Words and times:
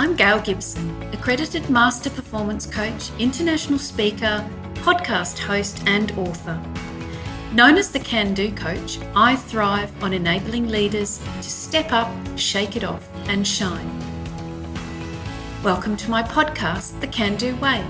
I'm 0.00 0.14
Gail 0.14 0.38
Gibson, 0.38 1.02
accredited 1.12 1.68
Master 1.70 2.08
Performance 2.08 2.66
Coach, 2.66 3.10
international 3.18 3.80
speaker, 3.80 4.48
podcast 4.74 5.40
host, 5.40 5.82
and 5.88 6.16
author. 6.16 6.62
Known 7.52 7.76
as 7.76 7.90
the 7.90 7.98
Can 7.98 8.32
Do 8.32 8.52
Coach, 8.52 9.00
I 9.16 9.34
thrive 9.34 9.90
on 10.00 10.12
enabling 10.12 10.68
leaders 10.68 11.18
to 11.18 11.50
step 11.50 11.90
up, 11.90 12.14
shake 12.38 12.76
it 12.76 12.84
off, 12.84 13.08
and 13.26 13.44
shine. 13.44 13.90
Welcome 15.64 15.96
to 15.96 16.10
my 16.12 16.22
podcast, 16.22 17.00
The 17.00 17.08
Can 17.08 17.34
Do 17.34 17.56
Way. 17.56 17.84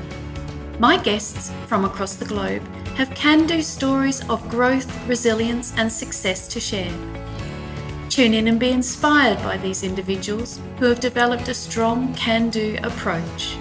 My 0.78 0.96
guests 0.96 1.52
from 1.66 1.84
across 1.84 2.14
the 2.14 2.24
globe 2.24 2.62
have 2.94 3.10
can 3.10 3.46
do 3.46 3.60
stories 3.60 4.26
of 4.30 4.48
growth, 4.48 4.90
resilience, 5.06 5.74
and 5.76 5.92
success 5.92 6.48
to 6.48 6.58
share. 6.58 6.90
Tune 8.08 8.32
in 8.32 8.48
and 8.48 8.58
be 8.58 8.70
inspired 8.70 9.36
by 9.42 9.58
these 9.58 9.82
individuals 9.82 10.60
who 10.78 10.86
have 10.86 10.98
developed 10.98 11.48
a 11.48 11.54
strong 11.54 12.14
can 12.14 12.48
do 12.48 12.78
approach. 12.82 13.56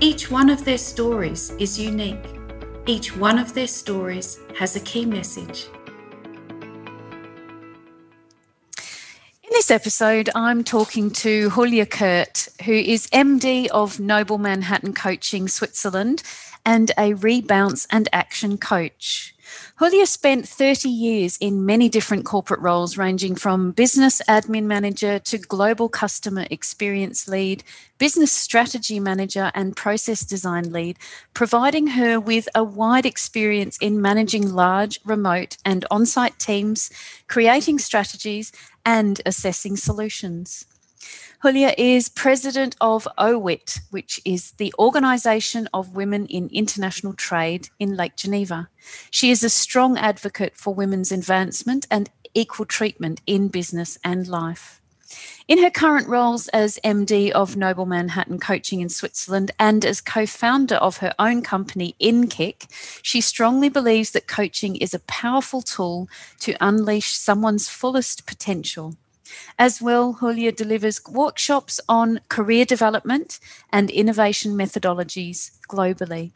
Each 0.00 0.30
one 0.30 0.50
of 0.50 0.66
their 0.66 0.76
stories 0.76 1.50
is 1.58 1.80
unique. 1.80 2.24
Each 2.86 3.16
one 3.16 3.38
of 3.38 3.54
their 3.54 3.66
stories 3.66 4.38
has 4.58 4.76
a 4.76 4.80
key 4.80 5.06
message. 5.06 5.66
In 9.42 9.50
this 9.50 9.70
episode, 9.70 10.28
I'm 10.34 10.62
talking 10.62 11.10
to 11.12 11.48
Hulya 11.48 11.88
Kurt, 11.88 12.48
who 12.66 12.72
is 12.72 13.06
MD 13.08 13.68
of 13.68 13.98
Noble 13.98 14.36
Manhattan 14.36 14.92
Coaching 14.92 15.48
Switzerland 15.48 16.22
and 16.66 16.90
a 16.98 17.14
rebounce 17.14 17.86
and 17.90 18.10
action 18.12 18.58
coach. 18.58 19.34
Hulya 19.80 20.04
spent 20.04 20.46
30 20.46 20.90
years 20.90 21.38
in 21.38 21.64
many 21.64 21.88
different 21.88 22.26
corporate 22.26 22.60
roles, 22.60 22.98
ranging 22.98 23.34
from 23.34 23.72
business 23.72 24.20
admin 24.28 24.64
manager 24.64 25.18
to 25.20 25.38
global 25.38 25.88
customer 25.88 26.46
experience 26.50 27.26
lead, 27.26 27.64
business 27.96 28.30
strategy 28.30 29.00
manager, 29.00 29.50
and 29.54 29.74
process 29.74 30.20
design 30.20 30.70
lead, 30.70 30.98
providing 31.32 31.86
her 31.86 32.20
with 32.20 32.46
a 32.54 32.62
wide 32.62 33.06
experience 33.06 33.78
in 33.78 34.02
managing 34.02 34.52
large, 34.52 35.00
remote, 35.02 35.56
and 35.64 35.86
on 35.90 36.04
site 36.04 36.38
teams, 36.38 36.90
creating 37.26 37.78
strategies, 37.78 38.52
and 38.84 39.22
assessing 39.24 39.78
solutions. 39.78 40.66
Hulya 41.42 41.74
is 41.78 42.10
president 42.10 42.76
of 42.82 43.08
OWIT, 43.16 43.80
which 43.90 44.20
is 44.26 44.52
the 44.52 44.74
Organisation 44.78 45.68
of 45.72 45.96
Women 45.96 46.26
in 46.26 46.50
International 46.52 47.14
Trade 47.14 47.68
in 47.78 47.96
Lake 47.96 48.16
Geneva. 48.16 48.68
She 49.10 49.30
is 49.30 49.42
a 49.42 49.48
strong 49.48 49.96
advocate 49.96 50.56
for 50.56 50.74
women's 50.74 51.10
advancement 51.10 51.86
and 51.90 52.10
equal 52.34 52.66
treatment 52.66 53.22
in 53.26 53.48
business 53.48 53.98
and 54.04 54.28
life. 54.28 54.80
In 55.48 55.62
her 55.62 55.70
current 55.70 56.06
roles 56.06 56.46
as 56.48 56.78
MD 56.84 57.30
of 57.30 57.56
Noble 57.56 57.86
Manhattan 57.86 58.38
Coaching 58.38 58.80
in 58.80 58.88
Switzerland 58.88 59.50
and 59.58 59.84
as 59.84 60.00
co 60.00 60.26
founder 60.26 60.76
of 60.76 60.98
her 60.98 61.14
own 61.18 61.42
company, 61.42 61.96
InnKick, 62.00 62.66
she 63.02 63.20
strongly 63.20 63.68
believes 63.68 64.10
that 64.10 64.28
coaching 64.28 64.76
is 64.76 64.94
a 64.94 65.00
powerful 65.00 65.62
tool 65.62 66.08
to 66.40 66.54
unleash 66.60 67.16
someone's 67.16 67.68
fullest 67.68 68.26
potential. 68.26 68.94
As 69.58 69.80
well, 69.82 70.14
Hulya 70.20 70.52
delivers 70.52 71.00
workshops 71.08 71.80
on 71.88 72.20
career 72.28 72.64
development 72.64 73.40
and 73.70 73.90
innovation 73.90 74.52
methodologies 74.52 75.50
globally. 75.68 76.32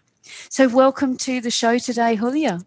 So, 0.48 0.68
welcome 0.68 1.16
to 1.18 1.40
the 1.40 1.50
show 1.50 1.78
today, 1.78 2.16
Hulya. 2.16 2.64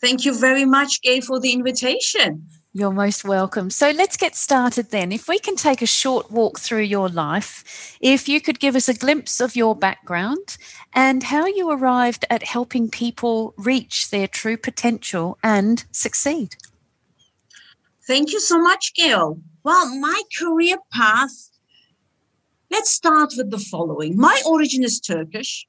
Thank 0.00 0.24
you 0.24 0.38
very 0.38 0.64
much, 0.64 1.02
Gay, 1.02 1.20
for 1.20 1.40
the 1.40 1.52
invitation. 1.52 2.46
You're 2.74 2.92
most 2.92 3.24
welcome. 3.24 3.70
So 3.70 3.90
let's 3.90 4.16
get 4.16 4.36
started 4.36 4.90
then. 4.90 5.10
If 5.10 5.26
we 5.26 5.38
can 5.38 5.56
take 5.56 5.82
a 5.82 5.86
short 5.86 6.30
walk 6.30 6.60
through 6.60 6.82
your 6.82 7.08
life, 7.08 7.96
if 8.00 8.28
you 8.28 8.40
could 8.40 8.60
give 8.60 8.76
us 8.76 8.88
a 8.88 8.94
glimpse 8.94 9.40
of 9.40 9.56
your 9.56 9.74
background 9.74 10.56
and 10.92 11.24
how 11.24 11.46
you 11.46 11.70
arrived 11.70 12.24
at 12.30 12.44
helping 12.44 12.88
people 12.88 13.54
reach 13.56 14.10
their 14.10 14.28
true 14.28 14.56
potential 14.56 15.38
and 15.42 15.84
succeed. 15.90 16.56
Thank 18.08 18.32
you 18.32 18.40
so 18.40 18.58
much, 18.58 18.94
Gail. 18.94 19.38
Well, 19.64 19.94
my 19.98 20.22
career 20.38 20.78
path, 20.90 21.50
let's 22.70 22.90
start 22.90 23.34
with 23.36 23.50
the 23.50 23.58
following. 23.58 24.16
My 24.16 24.40
origin 24.46 24.82
is 24.82 24.98
Turkish, 24.98 25.66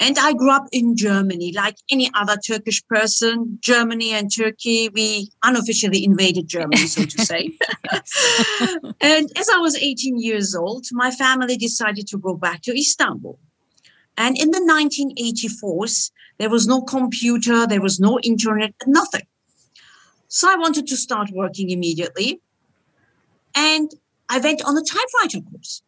and 0.00 0.18
I 0.18 0.32
grew 0.32 0.50
up 0.50 0.68
in 0.72 0.96
Germany, 0.96 1.52
like 1.54 1.76
any 1.90 2.10
other 2.14 2.38
Turkish 2.38 2.82
person. 2.86 3.58
Germany 3.60 4.12
and 4.12 4.34
Turkey, 4.34 4.88
we 4.88 5.28
unofficially 5.44 6.02
invaded 6.02 6.48
Germany, 6.48 6.86
so 6.86 7.04
to 7.04 7.26
say. 7.26 7.50
and 9.02 9.30
as 9.36 9.50
I 9.50 9.58
was 9.58 9.76
18 9.76 10.18
years 10.18 10.54
old, 10.54 10.86
my 10.92 11.10
family 11.10 11.58
decided 11.58 12.06
to 12.08 12.16
go 12.16 12.34
back 12.34 12.62
to 12.62 12.74
Istanbul. 12.74 13.38
And 14.16 14.38
in 14.38 14.50
the 14.50 14.64
1984s, 14.64 16.10
there 16.38 16.48
was 16.48 16.66
no 16.66 16.80
computer, 16.80 17.66
there 17.66 17.82
was 17.82 18.00
no 18.00 18.18
internet, 18.20 18.72
nothing. 18.86 19.26
So 20.32 20.50
I 20.50 20.56
wanted 20.56 20.86
to 20.86 20.96
start 20.96 21.30
working 21.30 21.68
immediately. 21.68 22.40
And 23.54 23.90
I 24.30 24.38
went 24.38 24.64
on 24.64 24.78
a 24.78 24.82
typewriter 24.82 25.42
course. 25.50 25.82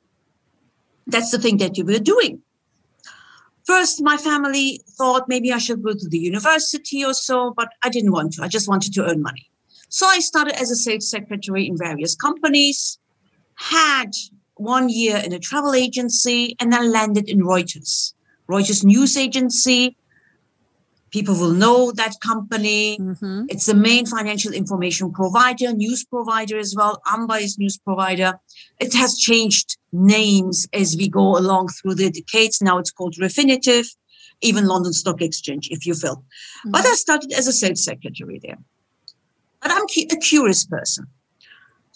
That's 1.06 1.30
the 1.30 1.38
thing 1.38 1.56
that 1.58 1.78
you 1.78 1.84
were 1.86 1.98
doing. 1.98 2.42
First, 3.64 4.02
my 4.02 4.18
family 4.18 4.82
thought 4.98 5.30
maybe 5.30 5.50
I 5.50 5.56
should 5.56 5.82
go 5.82 5.94
to 5.94 6.08
the 6.10 6.18
university 6.18 7.02
or 7.02 7.14
so, 7.14 7.54
but 7.56 7.70
I 7.82 7.88
didn't 7.88 8.12
want 8.12 8.34
to. 8.34 8.42
I 8.42 8.48
just 8.48 8.68
wanted 8.68 8.92
to 8.92 9.08
earn 9.08 9.22
money. 9.22 9.48
So 9.88 10.06
I 10.06 10.18
started 10.18 10.60
as 10.60 10.70
a 10.70 10.76
sales 10.76 11.08
secretary 11.08 11.66
in 11.66 11.78
various 11.78 12.14
companies, 12.14 12.98
had 13.54 14.10
one 14.56 14.90
year 14.90 15.22
in 15.24 15.32
a 15.32 15.38
travel 15.38 15.72
agency, 15.72 16.54
and 16.60 16.70
then 16.70 16.92
landed 16.92 17.30
in 17.30 17.40
Reuters, 17.40 18.12
Reuters 18.46 18.84
news 18.84 19.16
agency, 19.16 19.96
people 21.14 21.36
will 21.36 21.52
know 21.52 21.92
that 21.92 22.14
company. 22.18 22.98
Mm-hmm. 22.98 23.44
It's 23.48 23.66
the 23.66 23.74
main 23.88 24.04
financial 24.04 24.52
information 24.52 25.12
provider, 25.12 25.72
news 25.72 26.04
provider 26.04 26.58
as 26.58 26.74
well, 26.76 27.00
unbiased 27.10 27.56
news 27.56 27.78
provider. 27.78 28.30
It 28.80 28.92
has 28.94 29.16
changed 29.16 29.78
names 29.92 30.66
as 30.72 30.96
we 30.96 31.08
go 31.08 31.38
along 31.38 31.68
through 31.68 31.94
the 31.94 32.10
decades. 32.10 32.60
Now 32.60 32.78
it's 32.78 32.90
called 32.90 33.14
Refinitiv, 33.14 33.86
even 34.40 34.66
London 34.66 34.92
Stock 34.92 35.22
Exchange, 35.22 35.68
if 35.70 35.86
you 35.86 35.94
will. 36.02 36.16
Mm-hmm. 36.16 36.72
But 36.72 36.84
I 36.84 36.94
started 36.94 37.32
as 37.32 37.46
a 37.46 37.52
sales 37.52 37.84
secretary 37.84 38.40
there. 38.42 38.58
But 39.62 39.70
I'm 39.70 39.84
a 39.84 40.16
curious 40.16 40.66
person. 40.66 41.06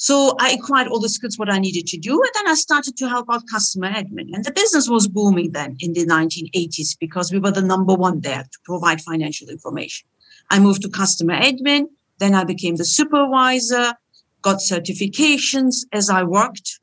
So 0.01 0.37
I 0.39 0.51
acquired 0.51 0.87
all 0.87 1.01
the 1.01 1.09
skills 1.09 1.39
what 1.39 1.51
I 1.51 1.59
needed 1.59 1.89
to 1.89 1.99
do, 1.99 2.13
and 2.13 2.31
then 2.37 2.47
I 2.47 2.55
started 2.55 2.97
to 2.99 3.09
help 3.09 3.27
out 3.33 3.43
customer 3.51 3.91
admin. 3.91 4.33
And 4.33 4.45
the 4.45 4.53
business 4.53 4.89
was 4.89 5.09
booming 5.09 5.51
then 5.51 5.77
in 5.81 5.93
the 5.93 6.07
1980s 6.07 6.97
because 7.01 7.33
we 7.33 7.41
were 7.41 7.51
the 7.51 7.63
number 7.63 7.95
one 7.95 8.21
there 8.21 8.45
to 8.45 8.59
provide 8.65 9.01
financial 9.01 9.49
information. 9.49 10.07
I 10.51 10.61
moved 10.61 10.83
to 10.83 10.89
customer 10.89 11.35
admin, 11.35 11.87
then 12.19 12.37
I 12.37 12.45
became 12.45 12.77
the 12.77 12.85
supervisor, 12.85 13.93
got 14.41 14.59
certifications 14.59 15.85
as 15.93 16.09
I 16.09 16.23
worked, 16.23 16.79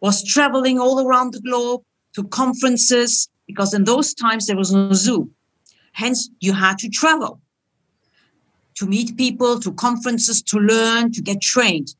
was 0.00 0.24
traveling 0.24 0.80
all 0.80 1.06
around 1.06 1.34
the 1.34 1.40
globe 1.40 1.82
to 2.16 2.24
conferences 2.24 3.28
because 3.46 3.74
in 3.74 3.84
those 3.84 4.12
times 4.12 4.48
there 4.48 4.56
was 4.56 4.72
no 4.72 4.92
Zoom. 4.92 5.30
Hence, 5.92 6.30
you 6.40 6.52
had 6.52 6.78
to 6.78 6.88
travel 6.88 7.40
to 8.76 8.86
meet 8.86 9.16
people, 9.16 9.60
to 9.60 9.72
conferences, 9.72 10.42
to 10.42 10.58
learn, 10.58 11.12
to 11.12 11.22
get 11.22 11.40
trained. 11.40 11.94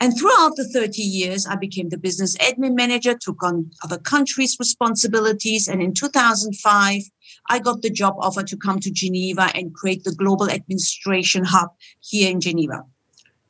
And 0.00 0.16
throughout 0.18 0.56
the 0.56 0.68
30 0.68 1.02
years, 1.02 1.46
I 1.46 1.56
became 1.56 1.88
the 1.88 1.98
business 1.98 2.36
admin 2.38 2.74
manager, 2.74 3.16
took 3.16 3.42
on 3.42 3.70
other 3.82 3.98
countries' 3.98 4.56
responsibilities. 4.58 5.68
And 5.68 5.80
in 5.80 5.94
2005, 5.94 7.02
I 7.48 7.58
got 7.58 7.82
the 7.82 7.90
job 7.90 8.14
offer 8.18 8.42
to 8.42 8.56
come 8.56 8.80
to 8.80 8.90
Geneva 8.90 9.50
and 9.54 9.74
create 9.74 10.04
the 10.04 10.14
global 10.14 10.50
administration 10.50 11.44
hub 11.44 11.70
here 12.00 12.30
in 12.30 12.40
Geneva, 12.40 12.84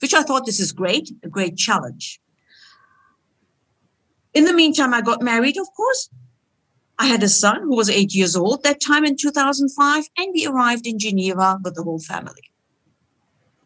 which 0.00 0.15
I 0.15 0.22
thought 0.22 0.47
this 0.47 0.61
is 0.61 0.72
great, 0.72 1.11
a 1.25 1.29
great 1.29 1.56
challenge. 1.56 2.20
In 4.35 4.44
the 4.44 4.52
meantime, 4.52 4.93
I 4.93 5.00
got 5.00 5.23
married, 5.23 5.56
of 5.56 5.69
course, 5.76 6.11
I 6.99 7.06
had 7.06 7.23
a 7.23 7.29
son 7.29 7.62
who 7.62 7.76
was 7.76 7.91
eight 7.91 8.14
years 8.14 8.37
old 8.37 8.62
that 8.62 8.81
time 8.81 9.05
in 9.05 9.17
2005, 9.17 10.05
and 10.17 10.29
we 10.32 10.46
arrived 10.46 10.87
in 10.87 10.99
Geneva 10.99 11.58
with 11.62 11.75
the 11.75 11.82
whole 11.82 11.99
family. 11.99 12.50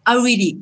I 0.07 0.15
really 0.15 0.59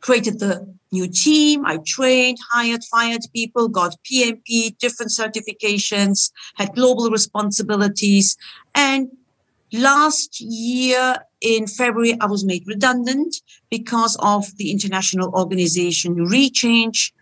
created 0.00 0.38
the 0.38 0.76
new 0.92 1.08
team. 1.08 1.64
I 1.64 1.78
trained, 1.86 2.38
hired, 2.52 2.84
fired 2.84 3.22
people, 3.34 3.68
got 3.68 3.96
PMP, 4.04 4.76
different 4.78 5.12
certifications, 5.12 6.30
had 6.56 6.74
global 6.74 7.10
responsibilities. 7.10 8.36
And 8.74 9.08
last 9.72 10.40
year 10.40 11.16
in 11.40 11.66
February, 11.66 12.16
I 12.20 12.26
was 12.26 12.44
made 12.44 12.64
redundant 12.66 13.36
because 13.70 14.16
of 14.20 14.44
the 14.58 14.70
international 14.70 15.30
organization 15.34 16.16
rechange. 16.16 17.12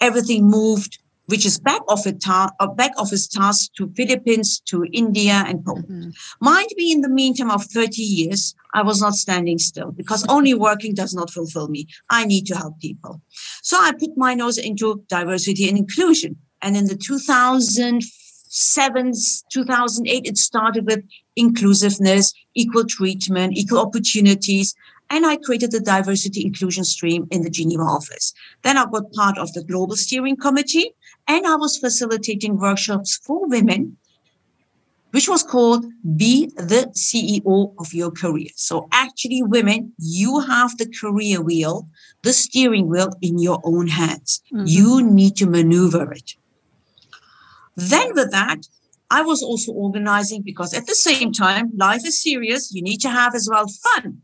Everything 0.00 0.48
moved 0.48 0.98
which 1.30 1.46
is 1.46 1.58
back 1.58 1.80
office, 1.88 2.12
ta- 2.20 2.50
uh, 2.58 2.66
back 2.66 2.90
office 2.98 3.26
tasks 3.28 3.70
to 3.76 3.90
Philippines, 3.96 4.60
to 4.66 4.84
India 4.92 5.44
and 5.46 5.64
Poland. 5.64 5.86
Mm-hmm. 5.88 6.10
Mind 6.40 6.68
me, 6.76 6.92
in 6.92 7.00
the 7.00 7.08
meantime 7.08 7.50
of 7.50 7.64
30 7.64 8.02
years, 8.02 8.54
I 8.74 8.82
was 8.82 9.00
not 9.00 9.14
standing 9.14 9.58
still 9.58 9.92
because 9.92 10.26
only 10.28 10.52
working 10.54 10.94
does 10.94 11.14
not 11.14 11.30
fulfill 11.30 11.68
me. 11.68 11.86
I 12.10 12.24
need 12.24 12.46
to 12.46 12.56
help 12.56 12.80
people. 12.80 13.20
So 13.62 13.76
I 13.78 13.92
put 13.92 14.16
my 14.16 14.34
nose 14.34 14.58
into 14.58 15.04
diversity 15.08 15.68
and 15.68 15.78
inclusion. 15.78 16.36
And 16.62 16.76
in 16.76 16.86
the 16.86 16.96
2007, 16.96 19.12
2008, 19.52 20.26
it 20.26 20.36
started 20.36 20.84
with 20.86 21.04
inclusiveness, 21.36 22.34
equal 22.54 22.84
treatment, 22.84 23.56
equal 23.56 23.78
opportunities. 23.78 24.74
And 25.10 25.26
I 25.26 25.36
created 25.36 25.72
the 25.72 25.80
diversity 25.80 26.46
inclusion 26.46 26.84
stream 26.84 27.26
in 27.32 27.42
the 27.42 27.50
Geneva 27.50 27.82
office. 27.82 28.32
Then 28.62 28.78
I 28.78 28.86
got 28.86 29.12
part 29.12 29.38
of 29.38 29.52
the 29.52 29.64
global 29.64 29.96
steering 29.96 30.36
committee 30.36 30.94
and 31.26 31.46
I 31.46 31.56
was 31.56 31.78
facilitating 31.78 32.58
workshops 32.58 33.16
for 33.16 33.46
women, 33.48 33.96
which 35.10 35.28
was 35.28 35.42
called 35.42 35.84
Be 36.16 36.46
the 36.56 36.92
CEO 36.94 37.74
of 37.78 37.92
Your 37.92 38.12
Career. 38.12 38.50
So 38.54 38.88
actually, 38.92 39.42
women, 39.42 39.92
you 39.98 40.38
have 40.38 40.78
the 40.78 40.88
career 41.00 41.42
wheel, 41.42 41.88
the 42.22 42.32
steering 42.32 42.88
wheel 42.88 43.10
in 43.20 43.40
your 43.40 43.60
own 43.64 43.88
hands. 43.88 44.40
Mm-hmm. 44.52 44.64
You 44.66 45.02
need 45.02 45.34
to 45.36 45.46
maneuver 45.46 46.12
it. 46.12 46.34
Then 47.76 48.14
with 48.14 48.30
that, 48.30 48.68
I 49.10 49.22
was 49.22 49.42
also 49.42 49.72
organizing 49.72 50.42
because 50.42 50.72
at 50.72 50.86
the 50.86 50.94
same 50.94 51.32
time, 51.32 51.72
life 51.76 52.06
is 52.06 52.22
serious. 52.22 52.72
You 52.72 52.82
need 52.82 53.00
to 53.00 53.10
have 53.10 53.34
as 53.34 53.48
well 53.50 53.66
fun. 53.66 54.22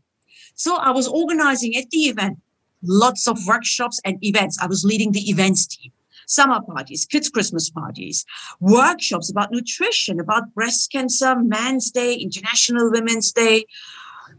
So 0.57 0.75
I 0.75 0.91
was 0.91 1.07
organizing 1.07 1.75
at 1.77 1.89
the 1.91 2.01
event 2.09 2.39
lots 2.83 3.27
of 3.27 3.39
workshops 3.47 4.01
and 4.03 4.23
events. 4.23 4.57
I 4.61 4.67
was 4.67 4.83
leading 4.83 5.13
the 5.13 5.29
events 5.29 5.65
team 5.65 5.91
summer 6.27 6.61
parties, 6.61 7.05
kids' 7.05 7.29
Christmas 7.29 7.69
parties, 7.69 8.25
workshops 8.59 9.31
about 9.31 9.49
nutrition, 9.49 10.19
about 10.19 10.53
breast 10.53 10.91
cancer, 10.91 11.35
Man's 11.39 11.89
Day, 11.89 12.15
International 12.15 12.91
Women's 12.91 13.31
Day, 13.31 13.65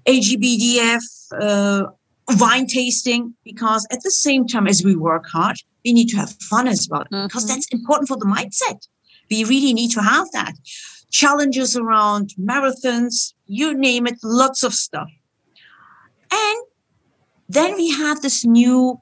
AGBDF, 0.06 1.02
uh, 1.40 1.86
wine 2.38 2.66
tasting, 2.66 3.34
because 3.42 3.86
at 3.90 4.02
the 4.02 4.10
same 4.10 4.46
time 4.46 4.66
as 4.66 4.84
we 4.84 4.94
work 4.96 5.26
hard, 5.26 5.56
we 5.84 5.94
need 5.94 6.08
to 6.08 6.18
have 6.18 6.30
fun 6.42 6.68
as 6.68 6.88
well, 6.90 7.04
mm-hmm. 7.04 7.26
because 7.26 7.48
that's 7.48 7.66
important 7.68 8.08
for 8.08 8.18
the 8.18 8.26
mindset. 8.26 8.86
We 9.30 9.44
really 9.44 9.72
need 9.72 9.90
to 9.92 10.02
have 10.02 10.30
that. 10.32 10.52
Challenges 11.10 11.74
around 11.74 12.34
marathons, 12.38 13.32
you 13.46 13.72
name 13.72 14.06
it, 14.06 14.18
lots 14.22 14.62
of 14.62 14.74
stuff. 14.74 15.08
And 16.30 16.62
then 17.48 17.74
we 17.76 17.90
have 17.90 18.22
this 18.22 18.44
new 18.44 19.00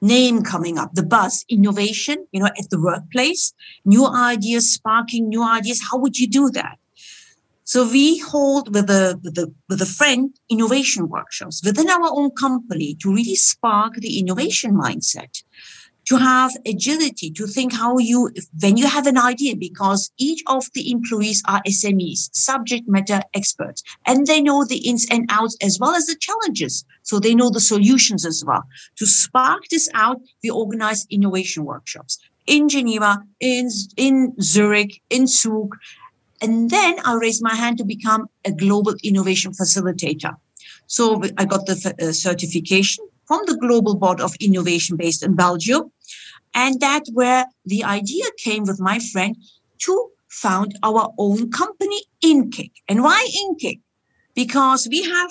name 0.00 0.42
coming 0.42 0.78
up, 0.78 0.94
the 0.94 1.02
buzz, 1.02 1.44
innovation, 1.48 2.26
you 2.32 2.40
know, 2.40 2.46
at 2.46 2.70
the 2.70 2.80
workplace, 2.80 3.54
new 3.84 4.06
ideas, 4.06 4.72
sparking 4.72 5.28
new 5.28 5.44
ideas. 5.44 5.80
How 5.90 5.98
would 5.98 6.18
you 6.18 6.28
do 6.28 6.50
that? 6.50 6.78
So 7.64 7.88
we 7.88 8.18
hold 8.18 8.74
with 8.74 8.90
a, 8.90 9.18
with 9.22 9.38
a, 9.38 9.52
with 9.68 9.80
a 9.80 9.86
friend 9.86 10.34
innovation 10.50 11.08
workshops 11.08 11.62
within 11.64 11.88
our 11.88 12.10
own 12.10 12.32
company 12.32 12.96
to 12.96 13.14
really 13.14 13.36
spark 13.36 13.94
the 13.94 14.18
innovation 14.18 14.74
mindset 14.74 15.42
to 16.12 16.18
have 16.18 16.52
agility, 16.66 17.30
to 17.30 17.46
think 17.46 17.72
how 17.72 17.96
you, 17.96 18.30
when 18.60 18.76
you 18.76 18.86
have 18.86 19.06
an 19.06 19.16
idea, 19.16 19.56
because 19.56 20.12
each 20.18 20.42
of 20.46 20.66
the 20.74 20.90
employees 20.90 21.42
are 21.48 21.62
SMEs, 21.66 22.28
subject 22.34 22.86
matter 22.86 23.22
experts, 23.32 23.82
and 24.04 24.26
they 24.26 24.42
know 24.42 24.62
the 24.62 24.76
ins 24.90 25.06
and 25.10 25.24
outs 25.30 25.56
as 25.62 25.78
well 25.80 25.94
as 25.94 26.04
the 26.04 26.16
challenges. 26.16 26.84
So 27.02 27.18
they 27.18 27.34
know 27.34 27.48
the 27.48 27.60
solutions 27.60 28.26
as 28.26 28.44
well. 28.44 28.62
To 28.96 29.06
spark 29.06 29.62
this 29.70 29.88
out, 29.94 30.20
we 30.42 30.50
organize 30.50 31.06
innovation 31.08 31.64
workshops 31.64 32.18
in 32.46 32.68
Geneva, 32.68 33.22
in, 33.40 33.70
in 33.96 34.34
Zurich, 34.38 35.00
in 35.08 35.26
Zug. 35.26 35.74
And 36.42 36.68
then 36.68 36.96
I 37.06 37.14
raised 37.14 37.42
my 37.42 37.54
hand 37.54 37.78
to 37.78 37.84
become 37.84 38.26
a 38.44 38.52
global 38.52 38.96
innovation 39.02 39.52
facilitator. 39.52 40.36
So 40.88 41.22
I 41.38 41.46
got 41.46 41.64
the 41.64 41.94
uh, 42.02 42.12
certification 42.12 43.06
from 43.32 43.46
the 43.46 43.56
Global 43.56 43.94
Board 43.94 44.20
of 44.20 44.34
Innovation 44.40 44.98
based 44.98 45.22
in 45.22 45.34
Belgium. 45.34 45.90
And 46.52 46.78
that 46.80 47.04
where 47.14 47.46
the 47.64 47.82
idea 47.82 48.26
came 48.36 48.64
with 48.64 48.78
my 48.78 48.98
friend 48.98 49.34
to 49.84 50.10
found 50.28 50.78
our 50.82 51.14
own 51.16 51.50
company, 51.50 52.02
InnKick. 52.22 52.72
And 52.88 53.02
why 53.02 53.26
InnKick? 53.42 53.80
Because 54.34 54.86
we 54.86 55.02
have 55.04 55.30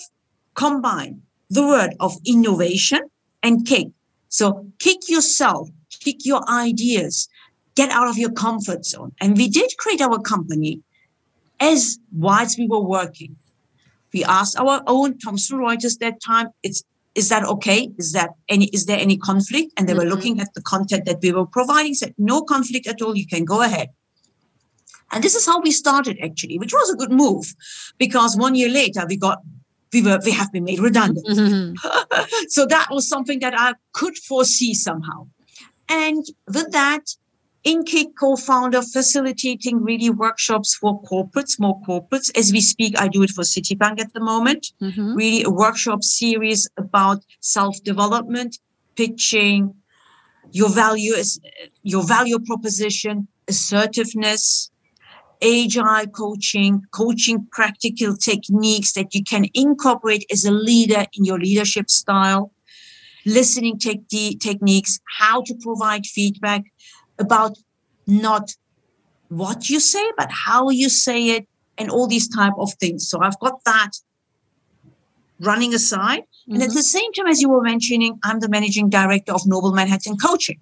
combined 0.56 1.21
the 1.51 1.62
word 1.62 1.94
of 2.00 2.18
innovation 2.25 3.01
and 3.44 3.68
kick. 3.68 3.89
So 4.30 4.65
kick 4.80 5.07
yourself, 5.07 5.69
kick 6.00 6.25
your 6.25 6.42
ideas, 6.50 7.30
get 7.75 7.92
out 7.92 8.07
of 8.07 8.18
your 8.18 8.31
comfort 8.31 8.83
zone. 8.83 9.12
And 9.21 9.38
we 9.38 9.48
did 9.48 9.69
create 9.77 10.01
our 10.01 10.18
company 10.18 10.81
as 11.59 12.00
whilst 12.12 12.57
we 12.57 12.65
were 12.65 12.81
working. 12.81 13.36
We 14.12 14.24
asked 14.24 14.57
our 14.57 14.81
own 14.88 15.19
Thomson 15.19 15.59
Reuters 15.59 16.00
that 16.00 16.19
time, 16.19 16.48
it's 16.63 16.83
is 17.13 17.30
that 17.30 17.44
okay? 17.44 17.92
Is 17.98 18.13
that 18.13 18.31
any, 18.48 18.66
is 18.68 18.86
there 18.86 19.00
any 19.00 19.18
conflict? 19.18 19.74
And 19.78 19.88
they 19.88 19.94
mm-hmm. 19.94 20.04
were 20.04 20.10
looking 20.10 20.40
at 20.40 20.54
the 20.54 20.62
content 20.62 21.06
that 21.06 21.19
we 21.22 21.31
were 21.31 21.46
providing, 21.46 21.94
said, 21.94 22.13
no 22.18 22.42
conflict 22.42 22.88
at 22.88 23.02
all. 23.02 23.16
You 23.16 23.28
can 23.28 23.46
go 23.46 23.62
ahead. 23.62 23.90
And 25.12 25.24
this 25.24 25.36
is 25.36 25.46
how 25.46 25.60
we 25.60 25.72
started 25.72 26.18
actually, 26.24 26.58
which 26.58 26.74
was 26.74 26.90
a 26.90 26.96
good 26.96 27.12
move 27.12 27.54
because 27.98 28.38
one 28.38 28.56
year 28.56 28.69
later 28.69 29.06
we 29.08 29.18
got, 29.18 29.40
we 29.92 30.02
were, 30.02 30.19
we 30.24 30.31
have 30.31 30.52
been 30.54 30.63
made 30.63 30.80
redundant. 30.80 31.28
Mm-hmm. 31.28 32.25
so 32.48 32.66
that 32.66 32.88
was 32.92 33.10
something 33.10 33.40
that 33.40 33.54
I 33.58 33.74
could 33.92 34.18
foresee 34.18 34.74
somehow. 34.74 35.28
And 35.90 36.25
with 36.48 36.72
that, 36.72 37.02
InnKick 37.66 38.16
co-founder 38.19 38.81
facilitating 38.81 39.84
really 39.84 40.10
workshops 40.10 40.74
for 40.74 41.02
corporates, 41.04 41.60
more 41.60 41.80
corporates. 41.81 42.36
As 42.36 42.52
we 42.52 42.60
speak, 42.60 43.00
I 43.00 43.08
do 43.08 43.22
it 43.22 43.30
for 43.30 43.44
Citibank 43.44 44.00
at 44.00 44.13
the 44.13 44.19
moment. 44.19 44.72
Mm-hmm. 44.81 45.13
Really 45.13 45.44
a 45.44 45.50
workshop 45.50 46.04
series 46.04 46.68
about 46.78 47.24
self-development, 47.40 48.58
pitching, 48.96 49.75
your 50.52 50.69
value 50.69 51.13
is 51.13 51.40
your 51.84 52.04
value 52.04 52.40
proposition, 52.40 53.28
assertiveness, 53.48 54.72
agile 55.42 56.08
coaching, 56.08 56.81
coaching 56.92 57.48
practical 57.52 58.16
techniques 58.16 58.94
that 58.94 59.13
you 59.13 59.24
can 59.24 59.46
incorporate 59.54 60.25
as 60.31 60.46
a 60.46 60.52
leader 60.52 61.06
in 61.13 61.25
your 61.25 61.40
leadership 61.40 61.90
style, 61.90 62.52
listening 63.25 63.78
te- 63.80 64.36
techniques, 64.36 65.00
how 65.19 65.42
to 65.44 65.56
provide 65.62 66.06
feedback, 66.06 66.63
about 67.21 67.57
not 68.07 68.56
what 69.29 69.69
you 69.69 69.79
say, 69.79 70.03
but 70.18 70.29
how 70.29 70.69
you 70.69 70.89
say 70.89 71.29
it 71.29 71.47
and 71.77 71.89
all 71.89 72.07
these 72.07 72.27
type 72.27 72.53
of 72.57 72.73
things. 72.73 73.07
So 73.07 73.21
I've 73.21 73.39
got 73.39 73.63
that 73.65 73.91
running 75.39 75.73
aside. 75.73 76.21
Mm-hmm. 76.21 76.53
And 76.53 76.63
at 76.63 76.69
mm-hmm. 76.69 76.77
the 76.77 76.83
same 76.83 77.13
time, 77.13 77.27
as 77.27 77.41
you 77.41 77.50
were 77.50 77.62
mentioning, 77.62 78.19
I'm 78.23 78.39
the 78.39 78.50
managing 78.50 78.89
director 78.89 79.33
of 79.33 79.45
Noble 79.45 79.71
Manhattan 79.71 80.18
Coaching. 80.18 80.60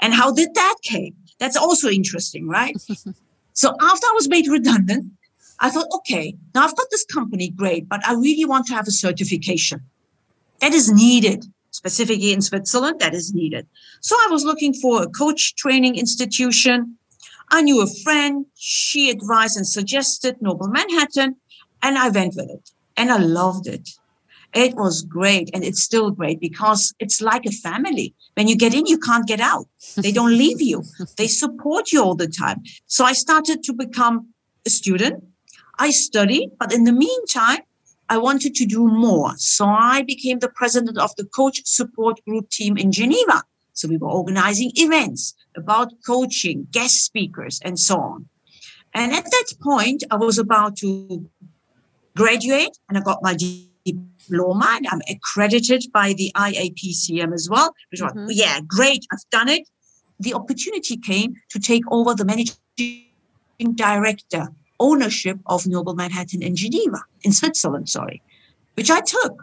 And 0.00 0.12
how 0.12 0.32
did 0.32 0.54
that 0.54 0.76
came? 0.82 1.14
That's 1.38 1.56
also 1.56 1.88
interesting, 1.88 2.48
right? 2.48 2.76
so 3.52 3.70
after 3.80 4.06
I 4.06 4.12
was 4.14 4.28
made 4.28 4.46
redundant, 4.48 5.12
I 5.60 5.70
thought, 5.70 5.86
okay, 5.96 6.36
now 6.54 6.64
I've 6.64 6.76
got 6.76 6.86
this 6.90 7.04
company, 7.04 7.50
great, 7.50 7.88
but 7.88 8.06
I 8.06 8.14
really 8.14 8.44
want 8.44 8.66
to 8.66 8.74
have 8.74 8.86
a 8.88 8.92
certification 8.92 9.80
that 10.60 10.72
is 10.72 10.90
needed 10.90 11.46
specifically 11.82 12.32
in 12.32 12.40
Switzerland, 12.40 13.00
that 13.00 13.12
is 13.12 13.34
needed. 13.34 13.66
So 14.00 14.14
I 14.14 14.28
was 14.30 14.44
looking 14.44 14.72
for 14.72 15.02
a 15.02 15.08
coach 15.08 15.56
training 15.56 15.96
institution. 15.96 16.96
I 17.50 17.60
knew 17.60 17.82
a 17.82 17.88
friend. 18.04 18.46
She 18.54 19.10
advised 19.10 19.56
and 19.56 19.66
suggested 19.66 20.40
Noble 20.40 20.68
Manhattan, 20.68 21.34
and 21.82 21.98
I 21.98 22.08
went 22.08 22.36
with 22.36 22.50
it. 22.50 22.70
And 22.96 23.10
I 23.10 23.16
loved 23.16 23.66
it. 23.66 23.88
It 24.54 24.76
was 24.76 25.02
great. 25.02 25.50
And 25.52 25.64
it's 25.64 25.82
still 25.82 26.12
great 26.12 26.38
because 26.38 26.94
it's 27.00 27.20
like 27.20 27.46
a 27.46 27.50
family. 27.50 28.14
When 28.34 28.46
you 28.46 28.56
get 28.56 28.74
in, 28.74 28.86
you 28.86 28.98
can't 28.98 29.26
get 29.26 29.40
out. 29.40 29.66
They 29.96 30.12
don't 30.18 30.38
leave 30.38 30.60
you. 30.60 30.84
They 31.16 31.26
support 31.26 31.90
you 31.90 32.00
all 32.04 32.14
the 32.14 32.28
time. 32.28 32.62
So 32.86 33.04
I 33.04 33.12
started 33.12 33.64
to 33.64 33.72
become 33.72 34.28
a 34.64 34.70
student. 34.70 35.24
I 35.80 35.90
studied, 35.90 36.50
but 36.60 36.72
in 36.72 36.84
the 36.84 36.92
meantime, 36.92 37.62
I 38.12 38.18
wanted 38.18 38.54
to 38.56 38.66
do 38.66 38.86
more. 38.86 39.32
So 39.38 39.64
I 39.64 40.02
became 40.02 40.40
the 40.40 40.50
president 40.50 40.98
of 40.98 41.16
the 41.16 41.24
coach 41.24 41.62
support 41.64 42.22
group 42.26 42.50
team 42.50 42.76
in 42.76 42.92
Geneva. 42.92 43.42
So 43.72 43.88
we 43.88 43.96
were 43.96 44.10
organizing 44.10 44.70
events 44.74 45.34
about 45.56 45.94
coaching, 46.06 46.66
guest 46.70 47.06
speakers, 47.06 47.58
and 47.64 47.78
so 47.78 47.96
on. 47.98 48.28
And 48.92 49.14
at 49.14 49.24
that 49.24 49.48
point, 49.62 50.04
I 50.10 50.16
was 50.16 50.36
about 50.36 50.76
to 50.82 51.26
graduate 52.14 52.76
and 52.86 52.98
I 52.98 53.00
got 53.00 53.20
my 53.22 53.34
diploma 53.34 54.72
and 54.76 54.86
I'm 54.90 55.00
accredited 55.08 55.84
by 55.90 56.12
the 56.12 56.30
IAPCM 56.36 57.32
as 57.32 57.48
well. 57.50 57.72
Which 57.90 58.02
mm-hmm. 58.02 58.26
was, 58.26 58.36
yeah, 58.36 58.60
great, 58.66 59.06
I've 59.10 59.30
done 59.30 59.48
it. 59.48 59.66
The 60.20 60.34
opportunity 60.34 60.98
came 60.98 61.32
to 61.48 61.58
take 61.58 61.84
over 61.90 62.14
the 62.14 62.26
managing 62.26 63.74
director 63.74 64.48
ownership 64.88 65.38
of 65.46 65.66
Noble 65.66 65.94
Manhattan 65.94 66.42
in 66.42 66.54
Geneva, 66.56 67.00
in 67.22 67.32
Switzerland, 67.32 67.88
sorry, 67.88 68.20
which 68.74 68.90
I 68.90 69.00
took. 69.00 69.34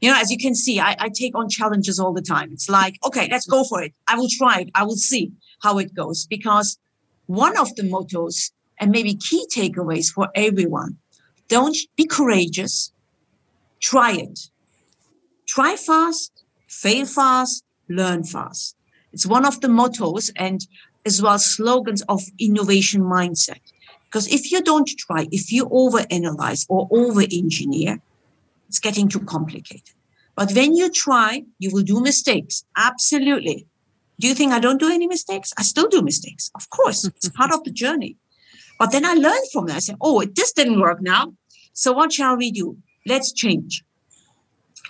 You 0.00 0.10
know, 0.10 0.18
as 0.18 0.30
you 0.30 0.38
can 0.38 0.54
see, 0.54 0.80
I, 0.80 0.96
I 0.98 1.08
take 1.10 1.34
on 1.36 1.48
challenges 1.48 1.98
all 2.00 2.14
the 2.14 2.22
time. 2.22 2.50
It's 2.52 2.70
like, 2.70 2.94
okay, 3.04 3.28
let's 3.30 3.46
go 3.46 3.64
for 3.64 3.82
it. 3.82 3.92
I 4.08 4.16
will 4.16 4.30
try 4.30 4.60
it. 4.60 4.70
I 4.74 4.84
will 4.84 4.96
see 4.96 5.32
how 5.62 5.78
it 5.78 5.94
goes. 5.94 6.26
Because 6.26 6.78
one 7.26 7.58
of 7.58 7.74
the 7.76 7.82
mottos 7.82 8.52
and 8.78 8.90
maybe 8.90 9.14
key 9.14 9.44
takeaways 9.54 10.06
for 10.10 10.30
everyone 10.34 10.96
don't 11.48 11.76
be 11.96 12.06
courageous, 12.06 12.92
try 13.80 14.12
it. 14.12 14.38
Try 15.46 15.76
fast, 15.76 16.44
fail 16.68 17.04
fast, 17.04 17.64
learn 17.88 18.22
fast. 18.24 18.76
It's 19.12 19.26
one 19.26 19.44
of 19.44 19.60
the 19.60 19.68
mottos 19.68 20.30
and 20.36 20.66
as 21.04 21.20
well 21.20 21.38
slogans 21.38 22.02
of 22.08 22.22
innovation 22.38 23.02
mindset. 23.02 23.60
Because 24.10 24.26
if 24.26 24.50
you 24.50 24.60
don't 24.60 24.88
try, 24.98 25.28
if 25.30 25.52
you 25.52 25.66
overanalyze 25.66 26.66
or 26.68 26.88
over 26.90 27.22
engineer, 27.22 28.00
it's 28.68 28.80
getting 28.80 29.08
too 29.08 29.20
complicated. 29.20 29.94
But 30.34 30.52
when 30.52 30.74
you 30.74 30.90
try, 30.90 31.44
you 31.58 31.70
will 31.72 31.82
do 31.82 32.00
mistakes. 32.00 32.64
Absolutely. 32.76 33.66
Do 34.18 34.26
you 34.26 34.34
think 34.34 34.52
I 34.52 34.58
don't 34.58 34.80
do 34.80 34.90
any 34.90 35.06
mistakes? 35.06 35.52
I 35.56 35.62
still 35.62 35.88
do 35.88 36.02
mistakes. 36.02 36.50
Of 36.56 36.68
course, 36.70 37.04
it's 37.04 37.28
part 37.40 37.52
of 37.52 37.62
the 37.62 37.70
journey. 37.70 38.16
But 38.80 38.90
then 38.90 39.04
I 39.04 39.14
learned 39.14 39.46
from 39.52 39.66
that. 39.66 39.76
I 39.76 39.80
said, 39.80 39.96
oh, 40.00 40.24
this 40.24 40.52
didn't 40.52 40.80
work 40.80 41.00
now. 41.00 41.34
So 41.72 41.92
what 41.92 42.12
shall 42.12 42.36
we 42.36 42.50
do? 42.50 42.78
Let's 43.06 43.32
change. 43.32 43.84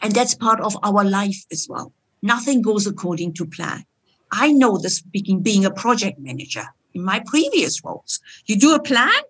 And 0.02 0.14
that's 0.14 0.34
part 0.34 0.60
of 0.60 0.76
our 0.82 1.04
life 1.04 1.44
as 1.52 1.66
well. 1.68 1.92
Nothing 2.22 2.62
goes 2.62 2.86
according 2.86 3.34
to 3.34 3.44
plan. 3.44 3.84
I 4.32 4.52
know 4.52 4.78
this 4.78 4.96
speaking, 4.96 5.42
being 5.42 5.66
a 5.66 5.70
project 5.70 6.18
manager 6.18 6.64
in 6.94 7.04
my 7.04 7.22
previous 7.26 7.84
roles. 7.84 8.20
You 8.46 8.56
do 8.56 8.74
a 8.74 8.82
plan, 8.82 9.22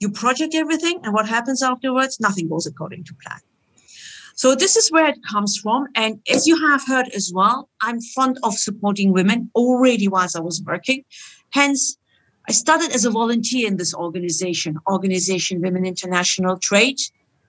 you 0.00 0.10
project 0.10 0.54
everything, 0.54 1.00
and 1.02 1.12
what 1.12 1.28
happens 1.28 1.62
afterwards? 1.62 2.20
Nothing 2.20 2.48
goes 2.48 2.66
according 2.66 3.04
to 3.04 3.14
plan. 3.24 3.40
So 4.36 4.54
this 4.56 4.76
is 4.76 4.90
where 4.90 5.06
it 5.06 5.18
comes 5.30 5.56
from. 5.56 5.86
And 5.94 6.20
as 6.28 6.46
you 6.46 6.56
have 6.68 6.84
heard 6.86 7.08
as 7.10 7.32
well, 7.32 7.68
I'm 7.80 8.00
fond 8.00 8.38
of 8.42 8.54
supporting 8.54 9.12
women 9.12 9.50
already 9.54 10.08
whilst 10.08 10.36
I 10.36 10.40
was 10.40 10.60
working. 10.62 11.04
Hence, 11.52 11.96
I 12.48 12.52
started 12.52 12.92
as 12.92 13.04
a 13.04 13.10
volunteer 13.10 13.68
in 13.68 13.76
this 13.76 13.94
organization, 13.94 14.76
Organization 14.90 15.60
Women 15.60 15.86
International 15.86 16.58
Trade, 16.58 16.98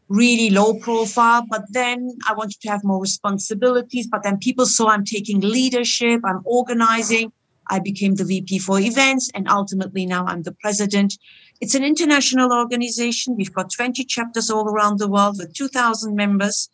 really 0.09 0.51
low 0.51 0.75
profile. 0.75 1.43
But 1.49 1.63
then 1.71 2.17
I 2.29 2.33
wanted 2.33 2.61
to 2.61 2.69
have 2.69 2.83
more 2.83 3.01
responsibilities. 3.01 4.07
But 4.07 4.21
then 4.23 4.37
people 4.37 4.67
saw 4.67 4.89
I'm 4.89 5.03
taking 5.03 5.41
leadership, 5.41 6.21
I'm 6.23 6.41
organizing. 6.45 7.33
I 7.69 7.79
became 7.79 8.15
the 8.15 8.25
VP 8.25 8.59
for 8.59 8.79
events, 8.79 9.29
and 9.33 9.49
ultimately 9.49 10.05
now 10.05 10.25
I'm 10.25 10.43
the 10.43 10.51
president. 10.53 11.17
It's 11.61 11.75
an 11.75 11.83
international 11.83 12.51
organization. 12.51 13.35
We've 13.35 13.53
got 13.53 13.71
20 13.71 14.03
chapters 14.05 14.49
all 14.49 14.67
around 14.67 14.99
the 14.99 15.07
world 15.07 15.37
with 15.37 15.53
2,000 15.53 16.15
members. 16.15 16.69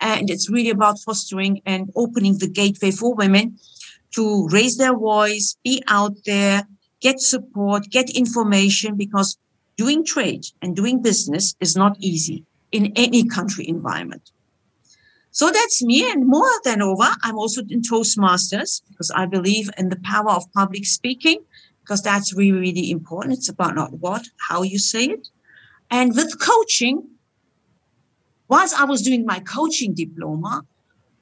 And 0.00 0.28
it's 0.28 0.50
really 0.50 0.70
about 0.70 0.98
fostering 1.00 1.62
and 1.64 1.90
opening 1.96 2.38
the 2.38 2.48
gateway 2.48 2.90
for 2.90 3.14
women 3.14 3.58
to 4.14 4.46
raise 4.48 4.76
their 4.76 4.96
voice, 4.96 5.56
be 5.64 5.82
out 5.88 6.12
there, 6.26 6.68
get 7.00 7.20
support, 7.20 7.84
get 7.90 8.10
information, 8.10 8.96
because 8.96 9.38
doing 9.76 10.04
trade 10.04 10.44
and 10.62 10.76
doing 10.76 11.02
business 11.02 11.54
is 11.60 11.76
not 11.76 11.96
easy 12.00 12.44
in 12.72 12.92
any 12.96 13.26
country 13.26 13.66
environment. 13.68 14.30
So 15.36 15.50
that's 15.50 15.82
me. 15.82 16.10
And 16.10 16.26
more 16.26 16.50
than 16.64 16.80
over, 16.80 17.08
I'm 17.22 17.36
also 17.36 17.60
in 17.68 17.82
Toastmasters 17.82 18.80
because 18.88 19.10
I 19.10 19.26
believe 19.26 19.68
in 19.76 19.90
the 19.90 20.00
power 20.02 20.30
of 20.30 20.50
public 20.54 20.86
speaking 20.86 21.40
because 21.82 22.00
that's 22.00 22.32
really, 22.32 22.58
really 22.58 22.90
important. 22.90 23.34
It's 23.34 23.50
about 23.50 23.74
not 23.74 23.92
what, 24.00 24.26
how 24.48 24.62
you 24.62 24.78
say 24.78 25.04
it. 25.04 25.28
And 25.90 26.16
with 26.16 26.40
coaching, 26.40 27.06
whilst 28.48 28.80
I 28.80 28.84
was 28.84 29.02
doing 29.02 29.26
my 29.26 29.40
coaching 29.40 29.92
diploma, 29.92 30.62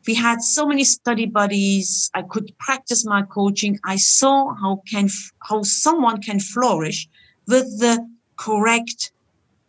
we 0.07 0.15
had 0.15 0.43
so 0.43 0.65
many 0.65 0.85
study 0.85 1.27
buddies. 1.27 2.13
I 2.15 2.23
could 2.23 2.57
practice 2.61 3.05
my 3.05 3.23
coaching. 3.23 3.81
I 3.85 3.97
saw 3.97 4.55
how 4.55 4.83
can, 4.89 5.09
how 5.41 5.65
someone 5.65 6.23
can 6.23 6.39
flourish 6.39 7.09
with 7.49 7.81
the 7.81 8.09
correct 8.37 9.11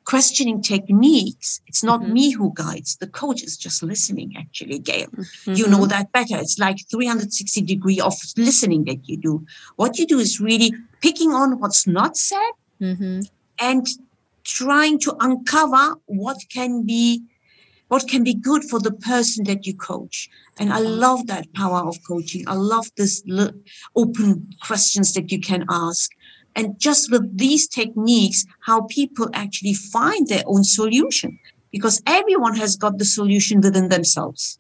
questioning 0.06 0.62
techniques, 0.62 1.62
it's 1.68 1.84
not 1.84 2.02
mm-hmm. 2.02 2.14
me 2.14 2.32
who 2.32 2.54
guides. 2.54 2.96
The 2.98 3.08
coach 3.08 3.44
is 3.44 3.58
just 3.58 3.84
listening, 3.84 4.34
actually, 4.38 4.80
Gail. 4.80 5.08
Mm-hmm. 5.08 5.54
You 5.54 5.68
know 5.68 5.86
that 5.88 6.12
better. 6.12 6.38
It's 6.38 6.60
like 6.60 6.78
360 6.90 7.62
degree 7.62 8.00
of 8.00 8.14
listening 8.38 8.86
that 8.86 9.08
you 9.10 9.18
do. 9.18 9.46
What 9.76 9.98
you 9.98 10.06
do 10.06 10.20
is 10.20 10.40
really 10.40 10.74
picking 11.02 11.32
on 11.32 11.60
what's 11.60 11.88
not 11.88 12.18
said 12.18 12.52
mm-hmm. 12.80 13.22
and 13.60 13.88
trying 14.44 15.00
to 15.00 15.16
uncover 15.20 15.96
what 16.06 16.38
can 16.50 16.84
be 16.86 17.24
what 17.88 18.08
can 18.08 18.24
be 18.24 18.34
good 18.34 18.64
for 18.64 18.80
the 18.80 18.92
person 18.92 19.44
that 19.46 19.68
you 19.68 19.76
coach. 19.76 20.28
And 20.58 20.74
I 20.74 20.80
love 20.80 21.28
that 21.28 21.54
power 21.54 21.88
of 21.88 21.98
coaching. 22.08 22.44
I 22.48 22.56
love 22.56 22.88
this 22.98 23.24
open 23.96 24.50
questions 24.66 25.14
that 25.14 25.32
you 25.32 25.40
can 25.40 25.66
ask 25.70 26.10
and 26.56 26.80
just 26.80 27.12
with 27.12 27.38
these 27.38 27.68
techniques, 27.68 28.46
how 28.62 28.82
people 28.84 29.30
actually 29.34 29.74
find 29.74 30.28
their 30.28 30.44
own 30.48 30.64
solution 30.64 31.38
because 31.72 32.02
everyone 32.08 32.56
has 32.56 32.76
got 32.76 32.98
the 32.98 33.06
solution 33.06 33.60
within 33.62 33.90
themselves. 33.90 34.58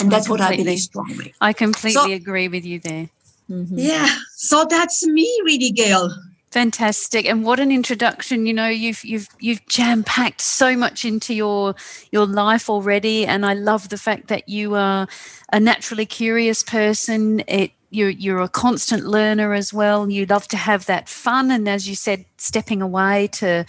And 0.00 0.10
that's 0.10 0.26
I 0.26 0.30
what 0.30 0.40
I 0.40 0.56
believe 0.56 0.80
strongly. 0.80 1.32
I 1.40 1.52
completely 1.52 1.92
so, 1.92 2.10
agree 2.10 2.48
with 2.48 2.64
you 2.64 2.80
there. 2.80 3.08
Mm-hmm. 3.48 3.78
Yeah. 3.78 4.08
So 4.34 4.64
that's 4.68 5.06
me, 5.06 5.28
really, 5.44 5.70
Gail. 5.70 6.10
Fantastic. 6.54 7.26
And 7.26 7.44
what 7.44 7.58
an 7.58 7.72
introduction. 7.72 8.46
You 8.46 8.54
know, 8.54 8.68
you've 8.68 9.04
you've 9.04 9.26
you've 9.40 9.66
jam-packed 9.66 10.40
so 10.40 10.76
much 10.76 11.04
into 11.04 11.34
your 11.34 11.74
your 12.12 12.26
life 12.26 12.70
already. 12.70 13.26
And 13.26 13.44
I 13.44 13.54
love 13.54 13.88
the 13.88 13.98
fact 13.98 14.28
that 14.28 14.48
you 14.48 14.76
are 14.76 15.08
a 15.52 15.58
naturally 15.58 16.06
curious 16.06 16.62
person. 16.62 17.42
It 17.48 17.72
you're 17.90 18.10
you're 18.10 18.40
a 18.40 18.48
constant 18.48 19.04
learner 19.04 19.52
as 19.52 19.74
well. 19.74 20.08
You 20.08 20.26
love 20.26 20.46
to 20.46 20.56
have 20.56 20.86
that 20.86 21.08
fun, 21.08 21.50
and 21.50 21.68
as 21.68 21.88
you 21.88 21.96
said, 21.96 22.24
stepping 22.38 22.80
away 22.80 23.26
to 23.32 23.64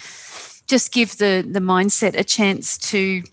just 0.67 0.93
give 0.93 1.17
the 1.17 1.43
the 1.43 1.61
mindset 1.61 2.15
a 2.15 2.23
chance 2.23 2.77
to 2.91 3.23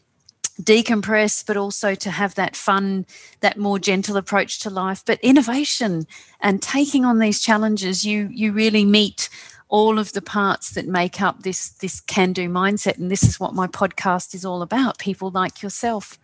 decompress, 0.60 1.44
but 1.46 1.56
also 1.56 1.94
to 1.94 2.10
have 2.10 2.34
that 2.34 2.56
fun, 2.56 3.06
that 3.40 3.58
more 3.58 3.78
gentle 3.78 4.16
approach 4.16 4.58
to 4.60 4.70
life. 4.70 5.02
But 5.04 5.20
innovation 5.20 6.06
and 6.40 6.62
taking 6.62 7.04
on 7.04 7.18
these 7.18 7.40
challenges, 7.40 8.04
you 8.04 8.28
you 8.32 8.52
really 8.52 8.84
meet 8.84 9.28
all 9.68 9.98
of 9.98 10.12
the 10.12 10.20
parts 10.22 10.72
that 10.72 10.86
make 10.86 11.22
up 11.22 11.42
this 11.42 11.70
this 11.70 12.00
can 12.00 12.32
do 12.32 12.48
mindset, 12.48 12.98
and 12.98 13.10
this 13.10 13.22
is 13.22 13.40
what 13.40 13.54
my 13.54 13.66
podcast 13.66 14.34
is 14.34 14.44
all 14.44 14.62
about. 14.62 14.98
People 14.98 15.30
like 15.30 15.62
yourself. 15.62 16.18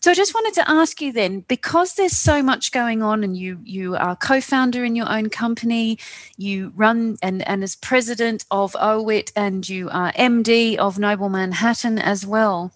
So 0.00 0.12
I 0.12 0.14
just 0.14 0.32
wanted 0.32 0.54
to 0.54 0.70
ask 0.70 1.00
you 1.00 1.12
then, 1.12 1.40
because 1.48 1.94
there's 1.94 2.16
so 2.16 2.40
much 2.40 2.70
going 2.70 3.02
on, 3.02 3.24
and 3.24 3.36
you 3.36 3.58
you 3.64 3.96
are 3.96 4.16
co-founder 4.16 4.84
in 4.84 4.96
your 4.96 5.10
own 5.10 5.28
company, 5.28 5.98
you 6.36 6.72
run 6.76 7.18
and 7.20 7.46
and 7.46 7.62
as 7.62 7.76
president 7.76 8.44
of 8.50 8.74
OWIT, 8.76 9.32
and 9.36 9.68
you 9.68 9.90
are 9.90 10.12
MD 10.12 10.76
of 10.76 10.98
Noble 10.98 11.28
Manhattan 11.28 11.98
as 11.98 12.24
well. 12.24 12.72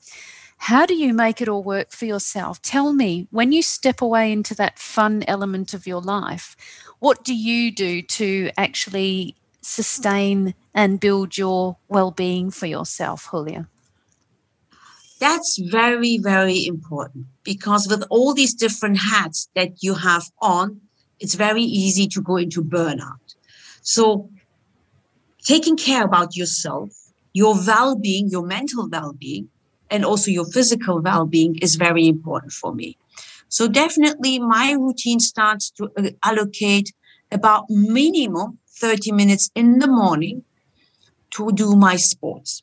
How 0.66 0.86
do 0.86 0.94
you 0.94 1.12
make 1.12 1.40
it 1.40 1.48
all 1.48 1.64
work 1.64 1.90
for 1.90 2.04
yourself? 2.04 2.62
Tell 2.62 2.92
me, 2.92 3.26
when 3.32 3.50
you 3.50 3.62
step 3.62 4.00
away 4.00 4.30
into 4.30 4.54
that 4.54 4.78
fun 4.78 5.24
element 5.26 5.74
of 5.74 5.88
your 5.88 6.00
life, 6.00 6.56
what 7.00 7.24
do 7.24 7.34
you 7.34 7.72
do 7.72 8.00
to 8.00 8.52
actually 8.56 9.34
sustain 9.60 10.54
and 10.72 11.00
build 11.00 11.36
your 11.36 11.78
well-being 11.88 12.52
for 12.52 12.66
yourself, 12.66 13.26
Hulya? 13.32 13.66
That's 15.18 15.58
very, 15.58 16.18
very 16.18 16.64
important 16.64 17.26
because 17.42 17.88
with 17.88 18.04
all 18.08 18.32
these 18.32 18.54
different 18.54 18.98
hats 18.98 19.48
that 19.56 19.82
you 19.82 19.94
have 19.94 20.30
on, 20.40 20.80
it's 21.18 21.34
very 21.34 21.64
easy 21.64 22.06
to 22.06 22.22
go 22.22 22.36
into 22.36 22.62
burnout. 22.62 23.34
So 23.82 24.30
taking 25.42 25.76
care 25.76 26.04
about 26.04 26.36
yourself, 26.36 26.90
your 27.32 27.56
well-being, 27.56 28.28
your 28.28 28.46
mental 28.46 28.88
well-being, 28.88 29.48
and 29.92 30.04
also 30.04 30.30
your 30.30 30.46
physical 30.46 31.00
well-being 31.00 31.56
is 31.56 31.76
very 31.76 32.08
important 32.08 32.52
for 32.52 32.74
me. 32.74 32.96
So 33.48 33.68
definitely 33.68 34.38
my 34.38 34.72
routine 34.72 35.20
starts 35.20 35.70
to 35.72 35.90
uh, 35.98 36.10
allocate 36.22 36.94
about 37.30 37.66
minimum 37.68 38.58
30 38.80 39.12
minutes 39.12 39.50
in 39.54 39.78
the 39.78 39.86
morning 39.86 40.42
to 41.32 41.52
do 41.52 41.76
my 41.76 41.96
sports. 41.96 42.62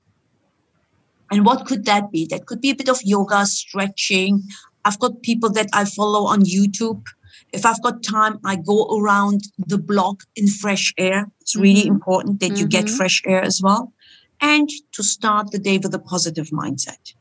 And 1.31 1.45
what 1.45 1.67
could 1.67 1.85
that 1.85 2.11
be? 2.11 2.25
That 2.25 2.47
could 2.47 2.61
be 2.61 2.71
a 2.71 2.75
bit 2.75 2.89
of 2.89 2.99
yoga, 3.03 3.45
stretching. 3.45 4.41
I've 4.83 4.99
got 4.99 5.21
people 5.21 5.51
that 5.51 5.67
I 5.73 5.85
follow 5.85 6.25
on 6.25 6.41
YouTube. 6.41 7.05
If 7.53 7.67
I've 7.67 7.81
got 7.83 8.01
time, 8.01 8.39
I 8.43 8.55
go 8.55 8.99
around 8.99 9.41
the 9.59 9.77
block 9.77 10.23
in 10.35 10.47
fresh 10.47 10.91
air. 10.97 11.27
It's 11.41 11.55
really 11.55 11.81
mm-hmm. 11.81 11.93
important 11.93 12.39
that 12.39 12.53
mm-hmm. 12.53 12.61
you 12.61 12.67
get 12.67 12.85
mm-hmm. 12.85 12.95
fresh 12.95 13.21
air 13.27 13.43
as 13.43 13.61
well. 13.61 13.93
And 14.41 14.69
to 14.93 15.03
start 15.03 15.51
the 15.51 15.59
day 15.59 15.77
with 15.77 15.93
a 15.93 15.99
positive 15.99 16.47
mindset. 16.47 17.13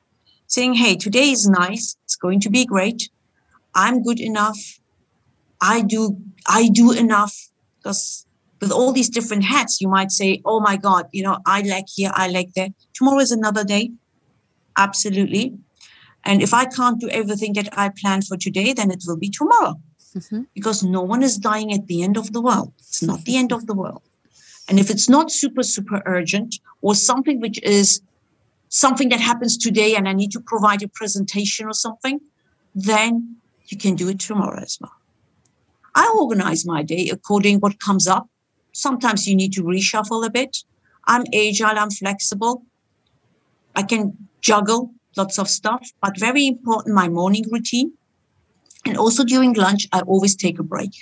Saying, 0.49 0.75
hey, 0.75 0.97
today 0.97 1.31
is 1.31 1.49
nice. 1.49 1.97
It's 2.05 2.17
going 2.17 2.41
to 2.41 2.51
be 2.51 2.65
great. 2.65 3.11
I'm 3.75 4.03
good 4.03 4.19
enough. 4.19 4.59
I 5.61 5.83
do, 5.83 6.17
I 6.47 6.69
do 6.69 6.93
enough 6.93 7.35
because 7.79 8.27
with 8.61 8.73
all 8.73 8.93
these 8.93 9.09
different 9.09 9.45
hats, 9.45 9.81
you 9.81 9.89
might 9.89 10.11
say, 10.11 10.43
oh 10.45 10.61
my 10.61 10.77
God, 10.77 11.09
you 11.13 11.23
know, 11.23 11.39
I 11.47 11.61
like 11.63 11.87
here, 11.95 12.11
I 12.15 12.29
like 12.29 12.55
there. 12.55 12.71
Tomorrow 12.95 13.21
is 13.21 13.31
another 13.31 13.63
day. 13.63 13.93
Absolutely. 14.77 15.55
And 16.25 16.43
if 16.43 16.53
I 16.53 16.65
can't 16.65 17.01
do 17.01 17.09
everything 17.09 17.53
that 17.55 17.69
I 17.79 17.91
planned 17.91 18.27
for 18.27 18.37
today, 18.37 18.73
then 18.73 18.91
it 18.91 19.05
will 19.07 19.17
be 19.17 19.31
tomorrow. 19.31 19.81
Mm-hmm. 20.17 20.43
Because 20.55 20.83
no 20.83 21.03
one 21.03 21.23
is 21.23 21.37
dying 21.37 21.73
at 21.73 21.87
the 21.87 22.03
end 22.03 22.17
of 22.17 22.33
the 22.33 22.41
world. 22.41 22.73
It's 22.79 23.03
not 23.03 23.25
the 23.25 23.37
end 23.37 23.53
of 23.53 23.67
the 23.67 23.75
world. 23.75 24.03
And 24.69 24.79
if 24.79 24.91
it's 24.91 25.09
not 25.09 25.31
super, 25.31 25.63
super 25.63 26.03
urgent 26.05 26.57
or 26.83 26.95
something 26.95 27.41
which 27.41 27.63
is 27.63 28.01
something 28.69 29.09
that 29.11 29.21
happens 29.21 29.57
today 29.57 29.95
and 29.97 30.09
I 30.09 30.13
need 30.13 30.33
to 30.33 30.41
provide 30.41 30.83
a 30.83 30.89
presentation 30.89 31.67
or 31.67 31.73
something, 31.73 32.21
then 32.75 33.37
you 33.67 33.77
can 33.77 33.95
do 33.95 34.09
it 34.09 34.21
tomorrow 34.21 34.61
as 34.61 34.79
well. 34.81 34.93
I 35.95 36.15
organize 36.19 36.65
my 36.67 36.83
day 36.83 37.09
according 37.11 37.61
what 37.61 37.81
comes 37.81 38.07
up. 38.07 38.29
Sometimes 38.73 39.27
you 39.27 39.35
need 39.35 39.53
to 39.55 39.63
reshuffle 39.63 40.25
a 40.25 40.31
bit. 40.31 40.59
I'm 41.07 41.25
agile, 41.35 41.79
I'm 41.79 41.91
flexible. 41.91 42.63
I 43.75 43.83
can 43.83 44.29
juggle 44.41 44.93
lots 45.17 45.39
of 45.39 45.49
stuff, 45.49 45.91
but 46.01 46.19
very 46.19 46.47
important, 46.47 46.95
my 46.95 47.09
morning 47.09 47.45
routine. 47.51 47.93
And 48.85 48.97
also 48.97 49.25
during 49.25 49.55
lunch, 49.55 49.89
I 49.93 50.01
always 50.01 50.37
take 50.37 50.59
a 50.59 50.63
break. 50.63 50.93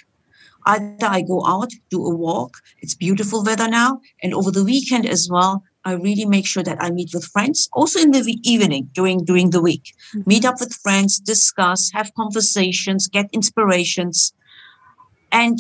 Either 0.65 1.07
I 1.07 1.23
go 1.23 1.47
out, 1.47 1.71
do 1.91 2.05
a 2.05 2.15
walk. 2.15 2.57
It's 2.81 2.95
beautiful 2.95 3.45
weather 3.45 3.69
now. 3.69 4.01
And 4.23 4.35
over 4.35 4.51
the 4.51 4.65
weekend 4.65 5.07
as 5.07 5.29
well, 5.31 5.63
I 5.87 5.93
really 5.93 6.27
make 6.27 6.47
sure 6.47 6.65
that 6.65 6.83
I 6.83 6.91
meet 6.91 7.11
with 7.15 7.25
friends. 7.25 7.69
Also 7.73 8.01
in 8.01 8.11
the 8.11 8.39
evening 8.43 8.91
during, 8.93 9.25
during 9.25 9.51
the 9.51 9.63
week, 9.63 9.95
mm-hmm. 10.11 10.23
meet 10.27 10.45
up 10.45 10.57
with 10.59 10.75
friends, 10.75 11.21
discuss, 11.21 11.91
have 11.93 12.13
conversations, 12.15 13.07
get 13.07 13.31
inspirations 13.33 14.35
and 15.31 15.59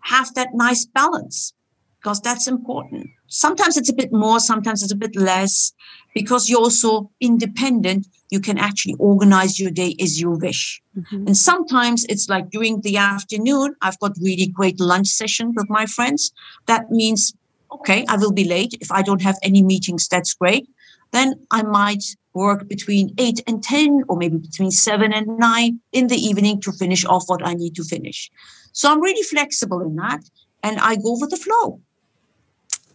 have 0.00 0.34
that 0.34 0.48
nice 0.52 0.84
balance 0.84 1.54
because 2.00 2.20
that's 2.20 2.48
important. 2.48 3.06
Sometimes 3.28 3.76
it's 3.76 3.88
a 3.88 3.94
bit 3.94 4.12
more, 4.12 4.40
sometimes 4.40 4.82
it's 4.82 4.92
a 4.92 4.96
bit 4.96 5.14
less 5.14 5.72
because 6.12 6.50
you're 6.50 6.58
also 6.58 7.10
independent. 7.20 8.08
You 8.30 8.40
can 8.40 8.58
actually 8.58 8.96
organize 8.98 9.60
your 9.60 9.70
day 9.70 9.94
as 10.00 10.20
you 10.20 10.30
wish. 10.30 10.82
Mm-hmm. 10.98 11.28
And 11.28 11.36
sometimes 11.36 12.04
it's 12.08 12.28
like 12.28 12.50
during 12.50 12.80
the 12.80 12.96
afternoon, 12.96 13.76
I've 13.80 13.98
got 14.00 14.12
really 14.20 14.48
great 14.48 14.80
lunch 14.80 15.06
session 15.06 15.52
with 15.54 15.70
my 15.70 15.86
friends. 15.86 16.32
That 16.66 16.90
means, 16.90 17.32
okay, 17.72 18.04
I 18.08 18.16
will 18.16 18.32
be 18.32 18.44
late. 18.44 18.74
If 18.80 18.90
I 18.92 19.02
don't 19.02 19.22
have 19.22 19.38
any 19.42 19.62
meetings, 19.62 20.08
that's 20.08 20.34
great. 20.34 20.68
Then 21.12 21.34
I 21.50 21.62
might 21.62 22.04
work 22.34 22.68
between 22.68 23.14
eight 23.18 23.42
and 23.46 23.62
10, 23.62 24.04
or 24.08 24.16
maybe 24.16 24.38
between 24.38 24.70
seven 24.70 25.12
and 25.12 25.26
nine 25.38 25.80
in 25.92 26.06
the 26.06 26.16
evening 26.16 26.60
to 26.62 26.72
finish 26.72 27.04
off 27.04 27.24
what 27.26 27.46
I 27.46 27.54
need 27.54 27.74
to 27.76 27.84
finish. 27.84 28.30
So 28.72 28.90
I'm 28.90 29.02
really 29.02 29.22
flexible 29.22 29.80
in 29.80 29.96
that 29.96 30.20
and 30.62 30.78
I 30.80 30.96
go 30.96 31.18
with 31.20 31.30
the 31.30 31.36
flow. 31.36 31.80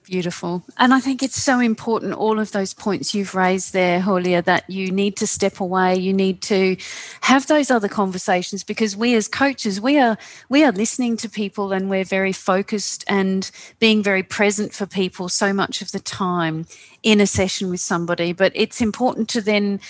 Beautiful. 0.07 0.63
And 0.77 0.93
I 0.93 1.01
think 1.01 1.21
it's 1.21 1.43
so 1.43 1.59
important, 1.59 2.13
all 2.13 2.39
of 2.39 2.53
those 2.53 2.73
points 2.73 3.13
you've 3.13 3.35
raised 3.35 3.73
there, 3.73 3.99
Hulya, 3.99 4.41
that 4.45 4.69
you 4.69 4.89
need 4.89 5.17
to 5.17 5.27
step 5.27 5.59
away. 5.59 5.97
You 5.97 6.13
need 6.13 6.41
to 6.43 6.77
have 7.19 7.47
those 7.47 7.69
other 7.69 7.89
conversations 7.89 8.63
because 8.63 8.95
we 8.95 9.15
as 9.15 9.27
coaches, 9.27 9.81
we 9.81 9.99
are 9.99 10.17
we 10.47 10.63
are 10.63 10.71
listening 10.71 11.17
to 11.17 11.29
people 11.29 11.73
and 11.73 11.89
we're 11.89 12.05
very 12.05 12.31
focused 12.31 13.03
and 13.09 13.51
being 13.79 14.01
very 14.01 14.23
present 14.23 14.71
for 14.73 14.85
people 14.85 15.27
so 15.27 15.51
much 15.51 15.81
of 15.81 15.91
the 15.91 15.99
time 15.99 16.65
in 17.03 17.19
a 17.19 17.27
session 17.27 17.69
with 17.69 17.81
somebody. 17.81 18.31
But 18.31 18.53
it's 18.55 18.79
important 18.79 19.27
to 19.31 19.41
then 19.41 19.81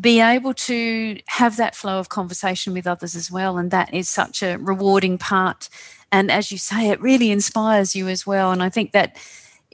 be 0.00 0.20
able 0.20 0.54
to 0.54 1.18
have 1.26 1.56
that 1.56 1.74
flow 1.74 1.98
of 1.98 2.08
conversation 2.08 2.72
with 2.72 2.86
others 2.86 3.16
as 3.16 3.32
well. 3.32 3.58
And 3.58 3.72
that 3.72 3.92
is 3.92 4.08
such 4.08 4.44
a 4.44 4.58
rewarding 4.58 5.18
part. 5.18 5.68
And 6.12 6.30
as 6.30 6.52
you 6.52 6.58
say, 6.58 6.90
it 6.90 7.00
really 7.00 7.32
inspires 7.32 7.96
you 7.96 8.06
as 8.06 8.24
well. 8.24 8.52
And 8.52 8.62
I 8.62 8.68
think 8.68 8.92
that 8.92 9.16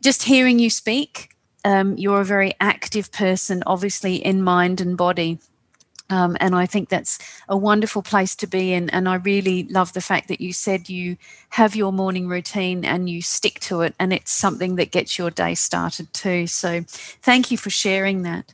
just 0.01 0.23
hearing 0.23 0.59
you 0.59 0.71
speak, 0.71 1.35
um, 1.65 1.97
you're 1.97 2.21
a 2.21 2.25
very 2.25 2.55
active 2.61 3.13
person, 3.13 3.63
obviously 3.67 4.17
in 4.17 4.43
mind 4.43 4.81
and 4.81 4.97
body. 4.97 5.39
Um, 6.11 6.37
and 6.41 6.55
I 6.55 6.67
think 6.67 6.91
that's 6.91 7.19
a 7.49 7.57
wonderful 7.57 8.03
place 8.03 8.37
to 8.37 8.47
be 8.47 8.75
in. 8.75 8.91
And 8.91 9.09
I 9.09 9.15
really 9.15 9.63
love 9.65 9.95
the 9.95 10.03
fact 10.03 10.29
that 10.29 10.43
you 10.43 10.53
said 10.53 10.91
you 10.91 11.17
have 11.51 11.75
your 11.75 11.91
morning 11.91 12.29
routine 12.29 12.85
and 12.85 13.09
you 13.09 13.23
stick 13.23 13.61
to 13.61 13.81
it, 13.81 13.95
and 13.99 14.13
it's 14.13 14.31
something 14.31 14.77
that 14.77 14.91
gets 14.91 15.19
your 15.19 15.31
day 15.31 15.55
started 15.55 16.13
too. 16.13 16.47
So 16.47 16.85
thank 17.23 17.51
you 17.51 17.57
for 17.57 17.71
sharing 17.71 18.23
that. 18.23 18.53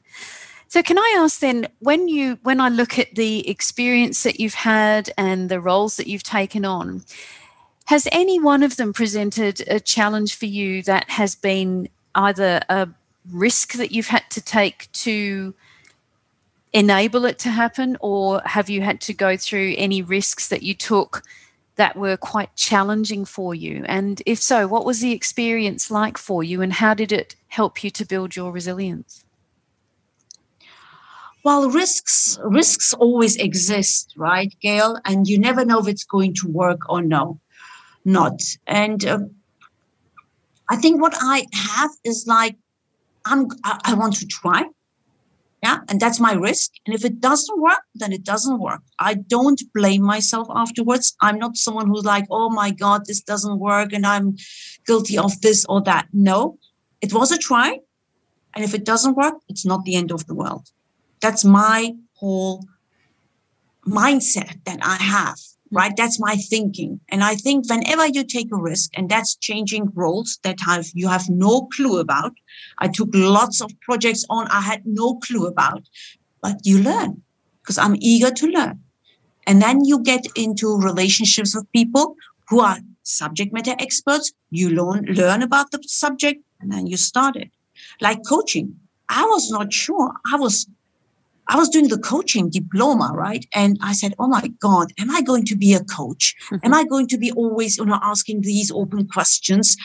So 0.69 0.83
can 0.83 0.99
I 0.99 1.17
ask 1.19 1.41
then 1.41 1.67
when 1.81 2.09
you 2.09 2.39
when 2.43 2.61
I 2.61 2.69
look 2.69 2.99
at 2.99 3.15
the 3.15 3.49
experience 3.49 4.23
that 4.23 4.39
you've 4.39 4.55
had 4.55 5.11
and 5.17 5.49
the 5.49 5.61
roles 5.61 5.97
that 5.97 6.07
you've 6.07 6.23
taken 6.23 6.65
on, 6.65 7.03
has 7.89 8.07
any 8.13 8.39
one 8.39 8.63
of 8.63 8.77
them 8.77 8.93
presented 8.93 9.63
a 9.67 9.81
challenge 9.81 10.37
for 10.37 10.45
you 10.45 10.83
that 10.83 11.09
has 11.09 11.35
been 11.35 11.89
either 12.15 12.61
a 12.69 12.87
risk 13.31 13.73
that 13.73 13.93
you've 13.93 14.09
had 14.09 14.29
to 14.29 14.43
take 14.43 14.93
to 14.93 15.55
enable 16.75 17.25
it 17.25 17.39
to 17.39 17.49
happen 17.49 17.97
or 18.01 18.43
have 18.45 18.69
you 18.69 18.83
had 18.83 19.01
to 19.01 19.15
go 19.15 19.39
through 19.39 19.75
any 19.79 20.03
risks 20.03 20.49
that 20.49 20.63
you 20.63 20.75
took 20.75 21.23
that 21.77 21.97
were 21.97 22.19
quite 22.19 22.55
challenging 22.57 23.25
for 23.25 23.55
you? 23.55 23.83
And 23.87 24.21
if 24.27 24.39
so 24.39 24.69
what 24.69 24.85
was 24.85 25.01
the 25.01 25.13
experience 25.13 25.91
like 25.91 26.19
for 26.19 26.45
you 26.45 26.61
and 26.61 26.75
how 26.75 26.93
did 26.93 27.11
it 27.11 27.37
help 27.47 27.83
you 27.83 27.89
to 27.93 28.05
build 28.05 28.37
your 28.37 28.53
resilience? 28.53 29.25
Well 31.43 31.71
risks 31.71 32.39
risks 32.45 32.93
always 32.93 33.37
exist 33.37 34.13
right 34.15 34.55
gail? 34.61 34.99
And 35.07 35.27
you 35.27 35.39
never 35.39 35.65
know 35.65 35.79
if 35.79 35.89
it's 35.89 36.05
going 36.05 36.35
to 36.35 36.49
work 36.49 36.81
or 36.91 37.01
no 37.01 37.41
not. 38.09 38.41
And 38.67 39.05
uh, 39.05 39.19
i 40.71 40.77
think 40.77 41.01
what 41.01 41.15
i 41.35 41.47
have 41.53 41.91
is 42.05 42.27
like 42.27 42.57
i'm 43.25 43.47
I, 43.65 43.79
I 43.91 43.95
want 43.95 44.15
to 44.17 44.27
try. 44.27 44.65
Yeah 45.63 45.79
and 45.89 45.99
that's 46.01 46.21
my 46.21 46.35
risk. 46.49 46.71
And 46.85 46.95
if 46.95 47.05
it 47.05 47.21
doesn't 47.21 47.61
work 47.61 47.83
then 48.01 48.13
it 48.13 48.25
doesn't 48.25 48.61
work. 48.69 48.83
I 48.99 49.15
don't 49.15 49.61
blame 49.75 50.03
myself 50.03 50.47
afterwards. 50.65 51.17
I'm 51.21 51.39
not 51.39 51.57
someone 51.57 51.89
who's 51.89 52.05
like 52.05 52.27
oh 52.31 52.51
my 52.51 52.71
god 52.85 53.01
this 53.05 53.23
doesn't 53.33 53.59
work 53.59 53.93
and 53.93 54.07
i'm 54.07 54.37
guilty 54.87 55.17
of 55.19 55.33
this 55.41 55.65
or 55.69 55.81
that. 55.83 56.07
No 56.13 56.59
it 57.01 57.13
was 57.13 57.31
a 57.33 57.39
try. 57.39 57.71
And 58.55 58.65
if 58.65 58.73
it 58.79 58.85
doesn't 58.85 59.17
work 59.23 59.37
it's 59.51 59.67
not 59.71 59.85
the 59.85 59.97
end 60.01 60.11
of 60.13 60.27
the 60.27 60.35
world. 60.35 60.65
That's 61.21 61.45
my 61.45 61.79
whole 62.21 62.65
mindset 63.87 64.65
that 64.65 64.81
I 64.83 64.97
have. 64.97 65.41
Mm. 65.73 65.77
right? 65.77 65.97
That's 65.97 66.21
my 66.21 66.37
thinking. 66.37 67.01
And 67.09 67.23
I 67.23 67.35
think 67.35 67.69
whenever 67.69 68.07
you 68.07 68.25
take 68.25 68.53
a 68.53 68.57
risk, 68.57 68.91
and 68.97 69.09
that's 69.09 69.37
changing 69.37 69.91
roles 69.95 70.39
that 70.43 70.61
have 70.61 70.87
you 70.95 71.09
have 71.09 71.29
no 71.29 71.67
clue 71.67 71.99
about. 71.99 72.33
I 72.79 72.89
took 72.89 73.09
lots 73.13 73.61
of 73.61 73.71
projects 73.81 74.25
on 74.31 74.47
I 74.49 74.61
had 74.61 74.83
no 74.85 75.17
clue 75.17 75.47
about, 75.47 75.83
but 76.43 76.59
you 76.65 76.83
learn 76.83 77.23
because 77.63 77.79
I'm 77.79 77.97
eager 77.99 78.31
to 78.31 78.47
learn. 78.47 78.83
And 79.47 79.63
then 79.63 79.85
you 79.85 80.03
get 80.03 80.27
into 80.37 80.77
relationships 80.77 81.55
with 81.55 81.71
people 81.73 82.17
who 82.49 82.61
are 82.61 82.79
subject 83.03 83.53
matter 83.53 83.75
experts. 83.79 84.33
You 84.51 84.71
learn 84.71 85.05
learn 85.07 85.43
about 85.43 85.71
the 85.71 85.81
subject, 85.87 86.43
and 86.61 86.71
then 86.71 86.87
you 86.87 86.97
start 86.97 87.37
it. 87.37 87.51
Like 88.01 88.21
coaching. 88.29 88.77
I 89.09 89.25
was 89.25 89.51
not 89.51 89.73
sure. 89.73 90.13
I 90.31 90.37
was 90.37 90.67
I 91.49 91.57
was 91.57 91.69
doing 91.69 91.89
the 91.89 91.99
coaching 91.99 92.51
diploma, 92.51 93.11
right? 93.15 93.47
And 93.55 93.79
I 93.83 93.93
said, 93.93 94.15
Oh 94.19 94.29
my 94.29 94.49
God, 94.61 94.93
am 94.99 95.11
I 95.11 95.23
going 95.23 95.45
to 95.47 95.57
be 95.57 95.75
a 95.75 95.85
coach? 95.85 96.35
Mm-hmm. 96.51 96.67
Am 96.67 96.75
I 96.75 96.85
going 96.85 97.07
to 97.09 97.19
be 97.19 97.33
always, 97.33 97.79
you 97.79 97.87
know, 97.87 97.99
asking 98.03 98.43
these 98.43 98.71
open 98.71 99.09
questions? 99.09 99.77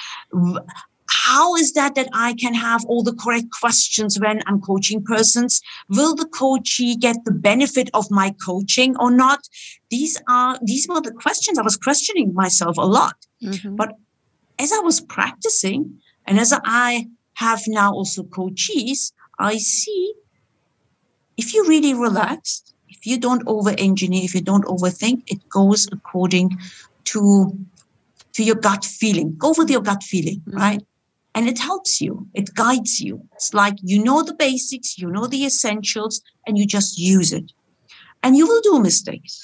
How 1.10 1.56
is 1.56 1.74
that 1.74 1.96
that 1.96 2.10
I 2.12 2.34
can 2.34 2.54
have 2.54 2.84
all 2.86 3.04
the 3.04 3.14
correct 3.14 3.48
questions 3.60 4.20
when 4.20 4.42
I'm 4.46 4.60
coaching 4.60 5.04
persons? 5.04 5.62
Will 5.90 6.16
the 6.16 6.26
coachee 6.26 6.96
get 6.96 7.24
the 7.24 7.32
benefit 7.32 7.90
of 7.94 8.10
my 8.10 8.36
coaching 8.44 8.98
or 8.98 9.12
not? 9.12 9.48
These 9.90 10.22
are, 10.28 10.58
these 10.64 10.88
were 10.90 11.02
the 11.02 11.12
questions 11.12 11.58
I 11.58 11.62
was 11.62 11.78
questioning 11.78 12.34
myself 12.34 12.78
a 12.78 12.86
lot. 12.86 13.16
Mm-hmm. 13.42 13.76
But 13.76 13.96
as 14.60 14.74
I 14.74 14.80
was 14.80 15.02
practicing 15.02 16.00
and 16.26 16.40
as 16.40 16.54
I 16.66 17.08
have 17.36 17.62
now 17.68 17.94
also 17.94 18.24
coaches, 18.24 19.14
I 19.40 19.58
see 19.58 20.14
if 21.38 21.54
you 21.54 21.68
really 21.68 21.94
relax, 21.94 22.74
if 22.90 23.06
you 23.06 23.18
don't 23.18 23.44
over 23.48 23.72
engineer, 23.78 24.24
if 24.24 24.36
you 24.36 24.42
don't 24.42 24.66
overthink, 24.66 25.24
it 25.28 25.48
goes 25.50 25.88
according 25.92 26.58
to 27.06 27.58
to 28.34 28.44
your 28.44 28.56
gut 28.56 28.84
feeling. 28.84 29.36
Go 29.38 29.54
with 29.58 29.70
your 29.70 29.82
gut 29.82 30.04
feeling, 30.04 30.40
mm-hmm. 30.42 30.58
right? 30.58 30.82
And 31.36 31.48
it 31.48 31.60
helps 31.60 32.02
you. 32.02 32.28
It 32.34 32.54
guides 32.54 33.00
you. 33.00 33.28
It's 33.34 33.54
like 33.54 33.76
you 33.82 34.04
know 34.04 34.24
the 34.24 34.36
basics, 34.36 34.98
you 34.98 35.10
know 35.10 35.28
the 35.28 35.46
essentials, 35.46 36.22
and 36.46 36.58
you 36.58 36.66
just 36.66 36.98
use 36.98 37.34
it. 37.34 37.52
And 38.22 38.38
you 38.38 38.48
will 38.48 38.62
do 38.62 38.80
mistakes. 38.80 39.42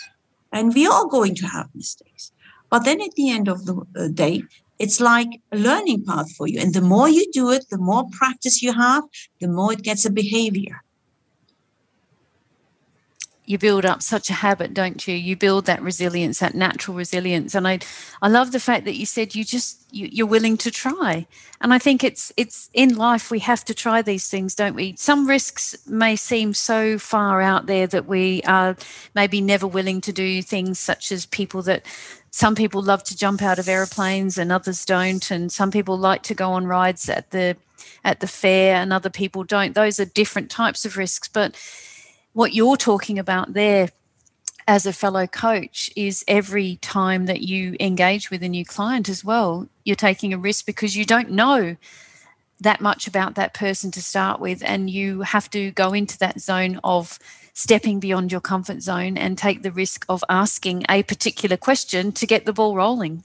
And 0.52 0.73
we 0.73 0.88
are 0.88 1.06
going 1.06 1.36
to 1.36 1.47
have 1.47 1.69
mistakes. 1.75 2.32
But 2.69 2.86
then 2.86 3.02
at 3.02 3.12
the 3.15 3.30
end 3.30 3.47
of 3.47 3.65
the 3.65 3.75
uh, 3.95 4.08
day, 4.08 4.43
it's 4.78 5.02
like 5.02 5.28
a 5.52 5.58
learning 5.58 6.06
path 6.06 6.32
for 6.36 6.47
you. 6.47 6.60
And 6.60 6.73
the 6.73 6.82
more 6.82 7.10
you 7.10 7.30
do 7.32 7.52
it, 7.52 7.65
the 7.69 7.78
more 7.78 8.06
practice 8.12 8.62
you 8.62 8.73
have, 8.73 9.04
the 9.41 9.47
more 9.47 9.73
it 9.73 9.82
gets 9.82 10.06
a 10.06 10.10
behavior. 10.10 10.82
You 13.49 13.57
build 13.57 13.83
up 13.83 14.03
such 14.03 14.29
a 14.29 14.33
habit 14.33 14.75
don't 14.75 15.07
you? 15.07 15.15
You 15.15 15.35
build 15.35 15.65
that 15.65 15.81
resilience 15.81 16.38
that 16.38 16.53
natural 16.53 16.95
resilience. 16.95 17.55
And 17.55 17.67
i 17.67 17.79
i 18.21 18.27
love 18.27 18.51
the 18.51 18.59
fact 18.59 18.85
that 18.85 18.95
you 18.95 19.07
said 19.07 19.33
you 19.33 19.43
just 19.43 19.83
you, 19.91 20.07
you're 20.12 20.27
willing 20.27 20.55
to 20.57 20.69
try. 20.69 21.25
And 21.59 21.73
i 21.73 21.79
think 21.79 22.03
it's 22.03 22.31
it's 22.38 22.69
in 22.75 22.95
life 22.95 23.31
we 23.31 23.39
have 23.39 23.65
to 23.65 23.73
try 23.73 24.03
these 24.03 24.29
things 24.29 24.53
don't 24.53 24.75
we? 24.75 24.95
Some 24.97 25.27
risks 25.27 25.75
may 25.88 26.15
seem 26.15 26.53
so 26.53 26.99
far 26.99 27.41
out 27.41 27.65
there 27.65 27.88
that 27.88 28.05
we 28.05 28.43
are 28.43 28.77
maybe 29.15 29.41
never 29.41 29.65
willing 29.65 29.99
to 30.01 30.13
do 30.13 30.43
things 30.43 30.77
such 30.77 31.12
as 31.12 31.25
people 31.25 31.63
that 31.63 31.83
some 32.31 32.53
people 32.53 32.83
love 32.83 33.03
to 33.05 33.17
jump 33.17 33.41
out 33.41 33.57
of 33.57 33.67
aeroplanes 33.67 34.38
and 34.38 34.51
others 34.51 34.85
don't. 34.85 35.31
And 35.31 35.51
some 35.51 35.71
people 35.71 35.97
like 35.97 36.21
to 36.23 36.35
go 36.35 36.51
on 36.51 36.67
rides 36.67 37.09
at 37.09 37.31
the 37.31 37.57
at 38.03 38.19
the 38.19 38.27
fair 38.27 38.75
and 38.75 38.93
other 38.93 39.09
people 39.09 39.43
don't. 39.43 39.73
Those 39.73 39.99
are 39.99 40.05
different 40.05 40.51
types 40.51 40.85
of 40.85 40.97
risks. 40.97 41.27
But 41.27 41.55
what 42.34 42.54
you're 42.54 42.78
talking 42.78 43.20
about 43.20 43.54
there 43.54 43.89
as 44.68 44.86
a 44.86 44.94
fellow 44.94 45.26
coach 45.26 45.89
is 45.96 46.24
every 46.28 46.76
time 46.78 47.26
that 47.26 47.42
you 47.42 47.76
engage 47.80 48.30
with 48.30 48.44
a 48.44 48.50
new 48.50 48.63
client 48.63 49.10
as 49.10 49.26
well, 49.26 49.68
you're 49.84 49.96
taking 49.96 50.32
a 50.32 50.38
risk 50.38 50.65
because 50.65 50.96
you 50.96 51.06
don't 51.06 51.32
know 51.32 51.76
that 52.62 52.80
much 52.80 53.08
about 53.08 53.36
that 53.36 53.54
person 53.54 53.89
to 53.89 54.02
start 54.02 54.39
with. 54.39 54.62
And 54.63 54.89
you 54.89 55.22
have 55.22 55.50
to 55.52 55.72
go 55.72 55.94
into 55.94 56.20
that 56.20 56.39
zone 56.39 56.80
of 56.84 57.18
stepping 57.54 58.00
beyond 58.00 58.32
your 58.32 58.42
comfort 58.42 58.82
zone 58.82 59.18
and 59.18 59.38
take 59.38 59.63
the 59.63 59.72
risk 59.72 60.06
of 60.08 60.24
asking 60.30 60.86
a 60.88 61.02
particular 61.04 61.58
question 61.58 62.12
to 62.12 62.28
get 62.28 62.46
the 62.46 62.54
ball 62.54 62.76
rolling. 62.76 63.24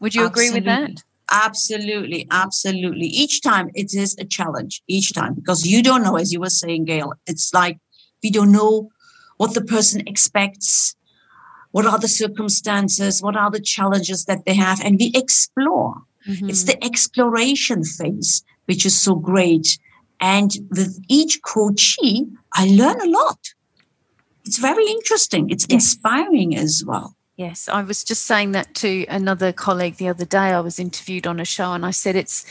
Would 0.00 0.14
you 0.14 0.26
absolutely. 0.26 0.58
agree 0.58 0.60
with 0.60 0.64
that? 0.66 1.04
Absolutely, 1.32 2.26
absolutely. 2.30 3.06
Each 3.06 3.40
time 3.40 3.70
it 3.74 3.94
is 3.94 4.14
a 4.18 4.24
challenge, 4.24 4.82
each 4.88 5.14
time, 5.14 5.32
because 5.32 5.66
you 5.66 5.82
don't 5.82 6.02
know, 6.02 6.16
as 6.16 6.32
you 6.32 6.40
were 6.40 6.50
saying, 6.50 6.84
Gail, 6.84 7.14
it's 7.26 7.54
like 7.54 7.78
we 8.22 8.30
don't 8.30 8.52
know 8.52 8.90
what 9.36 9.54
the 9.54 9.64
person 9.64 10.02
expects, 10.06 10.94
what 11.72 11.86
are 11.86 11.98
the 11.98 12.08
circumstances, 12.08 13.22
what 13.22 13.36
are 13.36 13.50
the 13.50 13.60
challenges 13.60 14.26
that 14.26 14.44
they 14.44 14.54
have, 14.54 14.80
and 14.84 14.98
we 14.98 15.10
explore. 15.14 16.02
Mm-hmm. 16.28 16.50
It's 16.50 16.64
the 16.64 16.82
exploration 16.84 17.84
phase, 17.84 18.44
which 18.66 18.86
is 18.86 19.00
so 19.00 19.14
great. 19.14 19.78
And 20.20 20.52
with 20.70 21.02
each 21.08 21.42
coachee, 21.42 22.26
I 22.54 22.66
learn 22.66 23.00
a 23.00 23.10
lot. 23.10 23.38
It's 24.44 24.58
very 24.58 24.88
interesting. 24.88 25.50
It's 25.50 25.66
yes. 25.68 25.74
inspiring 25.74 26.56
as 26.56 26.84
well. 26.86 27.16
Yes, 27.36 27.68
I 27.68 27.82
was 27.82 28.04
just 28.04 28.24
saying 28.26 28.52
that 28.52 28.74
to 28.76 29.06
another 29.08 29.52
colleague 29.52 29.96
the 29.96 30.08
other 30.08 30.24
day. 30.24 30.52
I 30.52 30.60
was 30.60 30.78
interviewed 30.78 31.26
on 31.26 31.40
a 31.40 31.44
show 31.44 31.72
and 31.72 31.84
I 31.84 31.90
said 31.90 32.14
it's 32.14 32.44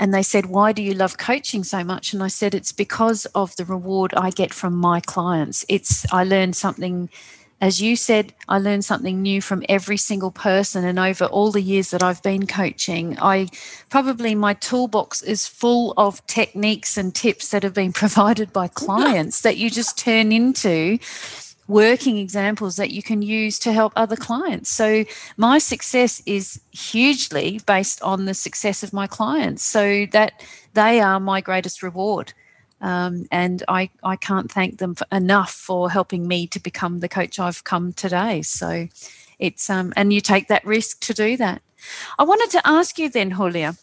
and 0.00 0.14
they 0.14 0.22
said, 0.22 0.46
Why 0.46 0.72
do 0.72 0.82
you 0.82 0.94
love 0.94 1.18
coaching 1.18 1.62
so 1.62 1.84
much? 1.84 2.12
And 2.14 2.22
I 2.22 2.28
said, 2.28 2.54
It's 2.54 2.72
because 2.72 3.26
of 3.26 3.54
the 3.56 3.66
reward 3.66 4.14
I 4.14 4.30
get 4.30 4.52
from 4.52 4.74
my 4.74 4.98
clients. 4.98 5.64
It's, 5.68 6.10
I 6.10 6.24
learn 6.24 6.54
something, 6.54 7.10
as 7.60 7.82
you 7.82 7.96
said, 7.96 8.32
I 8.48 8.58
learn 8.58 8.80
something 8.80 9.20
new 9.20 9.42
from 9.42 9.62
every 9.68 9.98
single 9.98 10.30
person. 10.30 10.86
And 10.86 10.98
over 10.98 11.26
all 11.26 11.52
the 11.52 11.60
years 11.60 11.90
that 11.90 12.02
I've 12.02 12.22
been 12.22 12.46
coaching, 12.46 13.18
I 13.20 13.48
probably 13.90 14.34
my 14.34 14.54
toolbox 14.54 15.20
is 15.20 15.46
full 15.46 15.92
of 15.98 16.26
techniques 16.26 16.96
and 16.96 17.14
tips 17.14 17.50
that 17.50 17.62
have 17.62 17.74
been 17.74 17.92
provided 18.02 18.54
by 18.54 18.68
clients 18.84 19.42
that 19.42 19.58
you 19.58 19.68
just 19.68 19.98
turn 19.98 20.32
into 20.32 20.98
working 21.70 22.18
examples 22.18 22.76
that 22.76 22.90
you 22.90 23.02
can 23.02 23.22
use 23.22 23.58
to 23.60 23.72
help 23.72 23.92
other 23.96 24.16
clients. 24.16 24.68
So 24.68 25.04
my 25.36 25.58
success 25.58 26.20
is 26.26 26.60
hugely 26.72 27.60
based 27.64 28.02
on 28.02 28.24
the 28.24 28.34
success 28.34 28.82
of 28.82 28.92
my 28.92 29.06
clients. 29.06 29.62
So 29.62 30.06
that 30.12 30.32
they 30.74 31.00
are 31.00 31.20
my 31.20 31.40
greatest 31.40 31.82
reward. 31.82 32.32
Um, 32.80 33.26
and 33.30 33.62
I, 33.68 33.90
I 34.02 34.16
can't 34.16 34.50
thank 34.50 34.78
them 34.78 34.94
for, 34.94 35.06
enough 35.12 35.52
for 35.52 35.90
helping 35.90 36.26
me 36.26 36.46
to 36.48 36.60
become 36.60 37.00
the 37.00 37.08
coach 37.08 37.38
I've 37.38 37.62
come 37.64 37.92
today. 37.92 38.42
So 38.42 38.88
it's 39.38 39.70
um, 39.70 39.92
and 39.96 40.12
you 40.12 40.20
take 40.20 40.48
that 40.48 40.64
risk 40.64 41.00
to 41.00 41.14
do 41.14 41.36
that. 41.36 41.62
I 42.18 42.24
wanted 42.24 42.50
to 42.50 42.66
ask 42.66 42.98
you 42.98 43.08
then, 43.08 43.32
Hulya, 43.32 43.76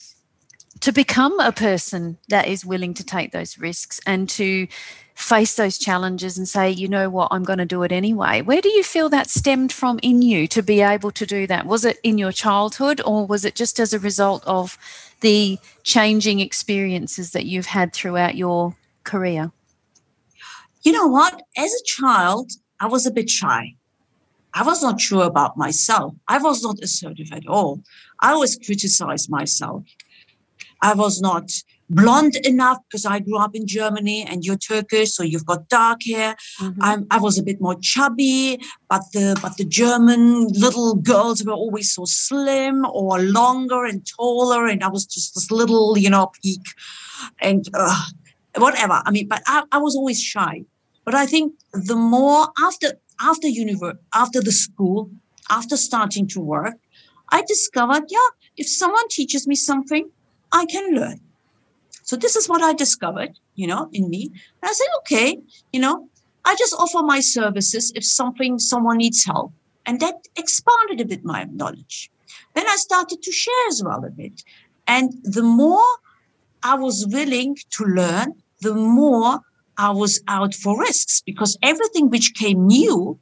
to 0.79 0.91
become 0.91 1.39
a 1.39 1.51
person 1.51 2.17
that 2.29 2.47
is 2.47 2.65
willing 2.65 2.93
to 2.95 3.03
take 3.03 3.31
those 3.31 3.57
risks 3.57 3.99
and 4.05 4.29
to 4.29 4.67
face 5.17 5.55
those 5.55 5.79
challenges 5.79 6.37
and 6.37 6.47
say, 6.47 6.69
you 6.69 6.87
know 6.87 7.09
what, 7.09 7.29
I'm 7.31 7.43
going 7.43 7.57
to 7.57 7.65
do 7.65 7.81
it 7.81 7.91
anyway. 7.91 8.41
Where 8.41 8.61
do 8.61 8.69
you 8.69 8.83
feel 8.83 9.09
that 9.09 9.31
stemmed 9.31 9.73
from 9.73 9.99
in 10.03 10.21
you 10.21 10.47
to 10.49 10.61
be 10.61 10.81
able 10.81 11.09
to 11.09 11.25
do 11.25 11.47
that? 11.47 11.65
Was 11.65 11.85
it 11.85 11.97
in 12.03 12.19
your 12.19 12.31
childhood 12.31 13.01
or 13.03 13.25
was 13.25 13.43
it 13.43 13.55
just 13.55 13.79
as 13.79 13.93
a 13.93 13.99
result 13.99 14.43
of 14.45 14.77
the 15.21 15.57
changing 15.81 16.39
experiences 16.39 17.31
that 17.31 17.47
you've 17.47 17.65
had 17.65 17.93
throughout 17.93 18.35
your 18.35 18.75
career? 19.05 19.51
You 20.83 20.91
know 20.91 21.07
what? 21.07 21.41
As 21.57 21.73
a 21.73 21.83
child, 21.85 22.51
I 22.79 22.85
was 22.85 23.07
a 23.07 23.11
bit 23.11 23.27
shy. 23.27 23.75
I 24.53 24.61
was 24.61 24.83
not 24.83 25.01
sure 25.01 25.23
about 25.23 25.57
myself. 25.57 26.13
I 26.27 26.37
was 26.37 26.61
not 26.61 26.77
assertive 26.83 27.31
at 27.31 27.47
all. 27.47 27.81
I 28.21 28.33
always 28.33 28.55
criticized 28.63 29.31
myself. 29.31 29.83
I 30.83 30.93
was 30.93 31.19
not 31.21 31.51
blonde 31.89 32.35
enough 32.43 32.79
because 32.87 33.05
I 33.05 33.19
grew 33.19 33.37
up 33.37 33.55
in 33.55 33.65
Germany 33.67 34.25
and 34.29 34.43
you're 34.43 34.57
Turkish, 34.57 35.13
so 35.13 35.23
you've 35.23 35.45
got 35.45 35.69
dark 35.69 36.01
hair. 36.03 36.35
Mm-hmm. 36.59 37.03
i 37.11 37.17
was 37.17 37.37
a 37.37 37.43
bit 37.43 37.61
more 37.61 37.75
chubby, 37.81 38.59
but 38.89 39.03
the 39.13 39.37
but 39.41 39.57
the 39.57 39.65
German 39.65 40.47
little 40.49 40.95
girls 40.95 41.43
were 41.43 41.53
always 41.53 41.93
so 41.93 42.05
slim 42.05 42.85
or 42.85 43.19
longer 43.19 43.85
and 43.85 44.05
taller, 44.05 44.67
and 44.67 44.83
I 44.83 44.89
was 44.89 45.05
just 45.05 45.35
this 45.35 45.51
little, 45.51 45.97
you 45.97 46.09
know, 46.09 46.31
peak, 46.41 46.65
and 47.41 47.67
uh, 47.73 48.03
whatever. 48.55 49.01
I 49.05 49.11
mean, 49.11 49.27
but 49.27 49.41
I, 49.47 49.63
I 49.71 49.77
was 49.77 49.95
always 49.95 50.21
shy. 50.21 50.63
But 51.05 51.15
I 51.15 51.25
think 51.25 51.53
the 51.71 51.95
more 51.95 52.49
after 52.61 52.93
after 53.21 53.47
univer- 53.47 53.97
after 54.13 54.41
the 54.41 54.51
school, 54.51 55.09
after 55.49 55.77
starting 55.77 56.27
to 56.27 56.39
work, 56.39 56.75
I 57.29 57.43
discovered, 57.47 58.03
yeah, 58.09 58.29
if 58.57 58.67
someone 58.67 59.07
teaches 59.09 59.47
me 59.47 59.55
something, 59.55 60.09
I 60.51 60.65
can 60.65 60.93
learn. 60.93 61.19
So 62.07 62.15
this 62.15 62.37
is 62.37 62.47
what 62.47 62.61
I 62.61 62.73
discovered, 62.73 63.37
you 63.55 63.67
know, 63.67 63.89
in 63.91 64.09
me. 64.09 64.31
And 64.61 64.69
I 64.69 64.71
said, 64.71 64.87
okay, 64.99 65.39
you 65.73 65.81
know, 65.81 66.07
I 66.45 66.55
just 66.55 66.73
offer 66.79 67.03
my 67.03 67.19
services 67.19 67.91
if 67.95 68.05
something 68.05 68.59
someone 68.59 68.97
needs 68.99 69.25
help. 69.25 69.51
And 69.85 69.99
that 69.99 70.15
expanded 70.37 71.01
a 71.01 71.05
bit 71.05 71.25
my 71.25 71.43
knowledge. 71.51 72.09
Then 72.55 72.65
I 72.65 72.77
started 72.77 73.21
to 73.21 73.31
share 73.33 73.67
as 73.67 73.83
well 73.83 74.05
a 74.05 74.09
bit. 74.09 74.41
And 74.87 75.15
the 75.23 75.43
more 75.43 75.83
I 76.63 76.75
was 76.75 77.05
willing 77.09 77.57
to 77.71 77.83
learn, 77.83 78.41
the 78.61 78.73
more 78.73 79.41
I 79.77 79.89
was 79.89 80.21
out 80.29 80.55
for 80.55 80.79
risks 80.79 81.19
because 81.19 81.57
everything 81.61 82.09
which 82.09 82.35
came 82.35 82.67
new 82.67 83.19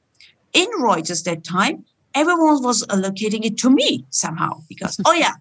in 0.53 0.67
Reuters 0.79 1.23
that 1.23 1.43
time, 1.43 1.85
everyone 2.13 2.61
was 2.61 2.85
allocating 2.85 3.45
it 3.45 3.57
to 3.57 3.71
me 3.71 4.05
somehow 4.11 4.61
because, 4.69 5.01
oh 5.05 5.13
yeah, 5.13 5.33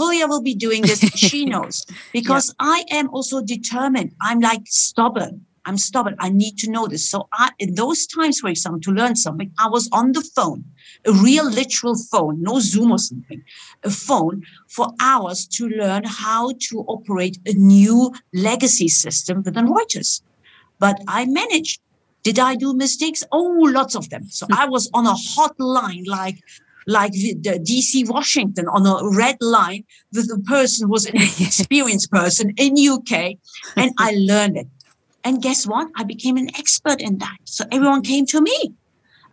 Hulya 0.00 0.26
will 0.28 0.42
be 0.42 0.54
doing 0.54 0.82
this. 0.82 1.00
she 1.14 1.44
knows 1.52 1.84
because 2.12 2.48
yeah. 2.48 2.66
I 2.74 2.84
am 2.90 3.10
also 3.10 3.42
determined. 3.42 4.12
I'm 4.20 4.40
like 4.40 4.62
stubborn. 4.66 5.46
I'm 5.66 5.76
stubborn. 5.76 6.16
I 6.18 6.30
need 6.30 6.56
to 6.58 6.70
know 6.70 6.86
this. 6.86 7.08
So 7.08 7.28
I, 7.32 7.50
in 7.58 7.74
those 7.74 8.06
times, 8.06 8.40
for 8.40 8.48
example, 8.48 8.80
to 8.80 8.92
learn 8.92 9.14
something, 9.14 9.52
I 9.58 9.68
was 9.68 9.88
on 9.92 10.12
the 10.12 10.22
phone, 10.34 10.64
a 11.06 11.12
real 11.12 11.48
literal 11.48 11.96
phone, 12.10 12.42
no 12.42 12.60
Zoom 12.60 12.92
or 12.92 12.98
something, 12.98 13.42
a 13.84 13.90
phone 13.90 14.42
for 14.68 14.88
hours 15.00 15.46
to 15.58 15.68
learn 15.68 16.04
how 16.04 16.52
to 16.68 16.78
operate 16.88 17.38
a 17.46 17.52
new 17.52 18.12
legacy 18.32 18.88
system 18.88 19.42
within 19.42 19.66
Reuters. 19.66 20.22
But 20.78 20.98
I 21.06 21.26
managed. 21.26 21.80
Did 22.22 22.38
I 22.38 22.54
do 22.54 22.74
mistakes? 22.74 23.22
Oh, 23.32 23.70
lots 23.72 23.94
of 23.94 24.08
them. 24.10 24.24
So 24.30 24.46
I 24.52 24.66
was 24.66 24.90
on 24.92 25.06
a 25.06 25.14
hotline 25.14 26.06
like 26.06 26.38
like 26.86 27.12
the, 27.12 27.34
the 27.34 27.58
DC 27.58 28.08
Washington 28.08 28.66
on 28.68 28.86
a 28.86 29.16
red 29.16 29.36
line 29.40 29.84
with 30.12 30.30
a 30.30 30.40
person 30.40 30.86
who 30.86 30.92
was 30.92 31.06
an 31.06 31.16
experienced 31.16 32.10
person 32.10 32.52
in 32.56 32.74
UK. 32.76 33.36
And 33.76 33.92
I 33.98 34.14
learned 34.16 34.56
it. 34.56 34.68
And 35.22 35.42
guess 35.42 35.66
what? 35.66 35.88
I 35.96 36.04
became 36.04 36.36
an 36.36 36.48
expert 36.56 37.00
in 37.00 37.18
that. 37.18 37.36
So 37.44 37.64
everyone 37.70 38.02
came 38.02 38.26
to 38.26 38.40
me. 38.40 38.74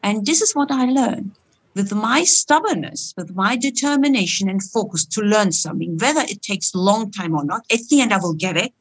And 0.03 0.25
this 0.25 0.41
is 0.41 0.53
what 0.53 0.71
I 0.71 0.85
learned 0.85 1.31
with 1.75 1.93
my 1.93 2.23
stubbornness, 2.23 3.13
with 3.15 3.35
my 3.35 3.55
determination 3.55 4.49
and 4.49 4.63
focus 4.63 5.05
to 5.05 5.21
learn 5.21 5.51
something, 5.51 5.97
whether 5.99 6.21
it 6.21 6.41
takes 6.41 6.73
long 6.73 7.11
time 7.11 7.35
or 7.35 7.45
not, 7.45 7.61
at 7.71 7.79
the 7.89 8.01
end 8.01 8.13
I 8.13 8.17
will 8.17 8.33
get 8.33 8.57
it. 8.57 8.73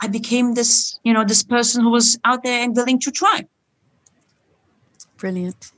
I 0.00 0.08
became 0.08 0.54
this, 0.54 0.98
you 1.04 1.12
know, 1.12 1.24
this 1.24 1.44
person 1.44 1.82
who 1.82 1.90
was 1.90 2.18
out 2.24 2.42
there 2.42 2.62
and 2.62 2.74
willing 2.74 2.98
to 3.00 3.10
try. 3.10 3.44
Brilliant 5.16 5.72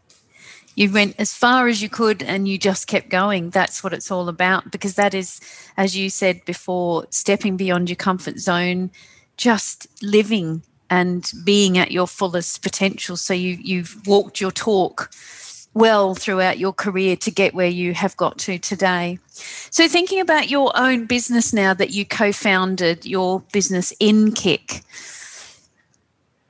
you 0.77 0.93
went 0.93 1.17
as 1.19 1.33
far 1.33 1.67
as 1.67 1.83
you 1.83 1.89
could 1.89 2.23
and 2.23 2.47
you 2.47 2.59
just 2.59 2.87
kept 2.87 3.09
going. 3.09 3.51
That's 3.51 3.83
what 3.83 3.95
it's 3.95 4.11
all 4.11 4.29
about 4.29 4.71
because 4.71 4.95
that 4.95 5.15
is, 5.15 5.41
as 5.77 5.97
you 5.97 6.11
said 6.11 6.45
before, 6.45 7.07
stepping 7.11 7.57
beyond 7.57 7.89
your 7.89 7.97
comfort 7.97 8.39
zone, 8.39 8.91
just 9.39 9.87
living 10.03 10.63
and 10.91 11.33
being 11.45 11.79
at 11.79 11.91
your 11.91 12.07
fullest 12.07 12.63
potential. 12.63 13.17
So 13.17 13.33
you 13.35 13.59
you've 13.61 14.07
walked 14.07 14.41
your 14.41 14.53
talk 14.53 15.11
well 15.73 16.15
throughout 16.15 16.59
your 16.59 16.73
career 16.73 17.17
to 17.17 17.31
get 17.31 17.55
where 17.55 17.69
you 17.69 17.95
have 17.95 18.17
got 18.17 18.39
to 18.39 18.59
today. 18.59 19.19
So 19.71 19.89
thinking 19.89 20.21
about 20.21 20.51
your 20.51 20.73
own 20.75 21.07
business 21.07 21.53
now 21.53 21.75
that 21.75 21.91
you 21.91 22.05
co-founded 22.07 23.05
your 23.05 23.41
business 23.53 23.93
in 23.99 24.31
InnKick 24.33 24.83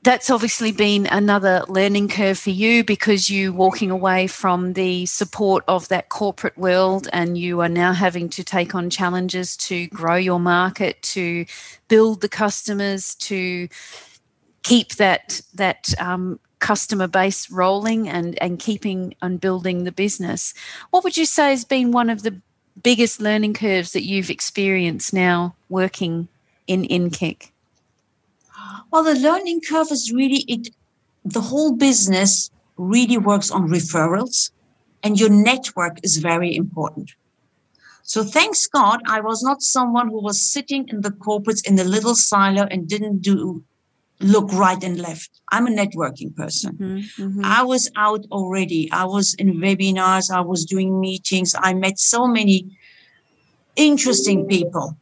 that's 0.07 0.29
obviously 0.29 0.71
been 0.71 1.05
another 1.07 1.65
learning 1.67 2.07
curve 2.07 2.39
for 2.39 2.49
you 2.49 2.81
because 2.81 3.29
you 3.29 3.51
walking 3.51 3.91
away 3.91 4.25
from 4.25 4.71
the 4.71 5.05
support 5.05 5.65
of 5.67 5.85
that 5.89 6.07
corporate 6.07 6.57
world 6.57 7.09
and 7.11 7.37
you 7.37 7.59
are 7.59 7.67
now 7.67 7.91
having 7.91 8.29
to 8.29 8.41
take 8.41 8.73
on 8.73 8.89
challenges 8.89 9.57
to 9.57 9.85
grow 9.87 10.15
your 10.15 10.39
market 10.39 11.01
to 11.01 11.45
build 11.89 12.21
the 12.21 12.29
customers 12.29 13.15
to 13.15 13.67
keep 14.63 14.95
that 14.95 15.41
that 15.53 15.93
um, 15.99 16.39
customer 16.59 17.07
base 17.07 17.51
rolling 17.51 18.07
and 18.07 18.41
and 18.41 18.59
keeping 18.59 19.13
and 19.21 19.41
building 19.41 19.83
the 19.83 19.91
business. 19.91 20.53
What 20.89 21.03
would 21.03 21.17
you 21.17 21.25
say 21.25 21.49
has 21.49 21.65
been 21.65 21.91
one 21.91 22.09
of 22.09 22.23
the 22.23 22.39
biggest 22.81 23.19
learning 23.19 23.55
curves 23.55 23.91
that 23.91 24.05
you've 24.05 24.29
experienced 24.29 25.13
now 25.13 25.53
working 25.67 26.29
in 26.65 26.83
InnKick 26.83 27.49
well, 28.91 29.03
the 29.03 29.15
learning 29.15 29.61
curve 29.61 29.91
is 29.91 30.11
really 30.11 30.43
it. 30.47 30.69
The 31.25 31.41
whole 31.41 31.75
business 31.75 32.49
really 32.77 33.17
works 33.17 33.51
on 33.51 33.67
referrals, 33.67 34.51
and 35.03 35.19
your 35.19 35.29
network 35.29 35.99
is 36.03 36.17
very 36.17 36.55
important. 36.55 37.11
So 38.03 38.23
thanks 38.23 38.65
God, 38.67 39.01
I 39.05 39.19
was 39.19 39.43
not 39.43 39.61
someone 39.61 40.07
who 40.07 40.21
was 40.21 40.41
sitting 40.41 40.87
in 40.87 41.01
the 41.01 41.11
corporates 41.11 41.67
in 41.67 41.75
the 41.75 41.83
little 41.83 42.15
silo 42.15 42.63
and 42.71 42.87
didn't 42.87 43.21
do 43.21 43.63
look 44.19 44.51
right 44.53 44.81
and 44.83 44.97
left. 44.99 45.29
I'm 45.51 45.67
a 45.67 45.71
networking 45.71 46.35
person. 46.35 46.73
Mm-hmm, 46.73 47.23
mm-hmm. 47.23 47.41
I 47.43 47.63
was 47.63 47.91
out 47.95 48.25
already. 48.31 48.89
I 48.91 49.03
was 49.05 49.33
in 49.35 49.55
webinars. 49.55 50.31
I 50.31 50.41
was 50.41 50.65
doing 50.65 50.99
meetings. 50.99 51.53
I 51.57 51.73
met 51.73 51.99
so 51.99 52.27
many 52.27 52.77
interesting 53.75 54.47
people, 54.47 54.97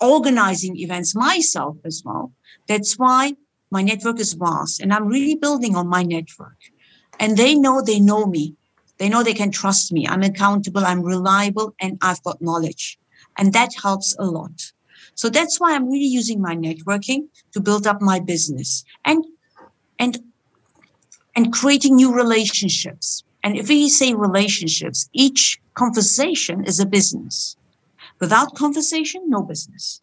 organizing 0.00 0.76
events 0.78 1.14
myself 1.14 1.76
as 1.84 2.02
well. 2.04 2.32
That's 2.68 2.98
why 2.98 3.34
my 3.70 3.82
network 3.82 4.20
is 4.20 4.34
vast 4.34 4.80
and 4.80 4.92
I'm 4.92 5.06
really 5.06 5.34
building 5.34 5.76
on 5.76 5.88
my 5.88 6.02
network. 6.02 6.56
And 7.18 7.36
they 7.36 7.54
know 7.54 7.80
they 7.80 8.00
know 8.00 8.26
me. 8.26 8.54
They 8.98 9.08
know 9.08 9.22
they 9.22 9.34
can 9.34 9.50
trust 9.50 9.92
me. 9.92 10.06
I'm 10.06 10.22
accountable, 10.22 10.84
I'm 10.84 11.02
reliable, 11.02 11.74
and 11.80 11.98
I've 12.02 12.22
got 12.22 12.40
knowledge. 12.40 12.98
And 13.36 13.52
that 13.52 13.72
helps 13.82 14.16
a 14.18 14.24
lot. 14.24 14.72
So 15.14 15.28
that's 15.28 15.58
why 15.58 15.74
I'm 15.74 15.86
really 15.90 16.06
using 16.06 16.40
my 16.40 16.54
networking 16.54 17.28
to 17.52 17.60
build 17.60 17.86
up 17.86 18.00
my 18.00 18.20
business 18.20 18.84
and 19.04 19.24
and 19.98 20.18
and 21.34 21.52
creating 21.52 21.96
new 21.96 22.14
relationships. 22.14 23.24
And 23.42 23.56
if 23.56 23.68
we 23.68 23.88
say 23.88 24.14
relationships, 24.14 25.08
each 25.12 25.60
conversation 25.74 26.64
is 26.64 26.80
a 26.80 26.86
business. 26.86 27.56
Without 28.20 28.54
conversation, 28.54 29.22
no 29.26 29.42
business. 29.42 30.00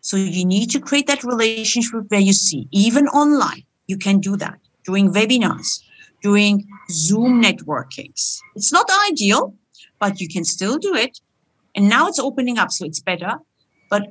So 0.00 0.16
you 0.16 0.44
need 0.44 0.70
to 0.70 0.80
create 0.80 1.06
that 1.06 1.24
relationship 1.24 2.04
where 2.08 2.20
you 2.20 2.34
see, 2.34 2.68
even 2.70 3.08
online, 3.08 3.62
you 3.86 3.96
can 3.96 4.20
do 4.20 4.36
that, 4.36 4.58
doing 4.84 5.12
webinars, 5.12 5.80
doing 6.22 6.66
Zoom 6.90 7.42
networkings. 7.42 8.38
It's 8.54 8.72
not 8.72 8.90
ideal, 9.10 9.54
but 9.98 10.20
you 10.20 10.28
can 10.28 10.44
still 10.44 10.78
do 10.78 10.94
it. 10.94 11.20
And 11.74 11.88
now 11.88 12.06
it's 12.06 12.18
opening 12.18 12.58
up, 12.58 12.70
so 12.70 12.84
it's 12.84 13.00
better. 13.00 13.38
But 13.88 14.08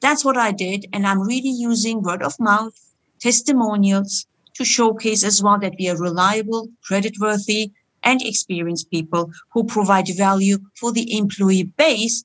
that's 0.00 0.24
what 0.24 0.36
I 0.36 0.52
did. 0.52 0.86
And 0.92 1.06
I'm 1.06 1.20
really 1.20 1.50
using 1.50 2.02
word 2.02 2.22
of 2.22 2.38
mouth, 2.38 2.74
testimonials 3.20 4.26
to 4.54 4.64
showcase 4.64 5.24
as 5.24 5.42
well 5.42 5.58
that 5.60 5.74
we 5.78 5.88
are 5.88 5.96
reliable, 5.96 6.68
credit 6.84 7.14
worthy, 7.18 7.72
and 8.02 8.20
experienced 8.20 8.90
people 8.90 9.32
who 9.52 9.64
provide 9.64 10.08
value 10.16 10.58
for 10.74 10.92
the 10.92 11.16
employee 11.16 11.62
base 11.62 12.24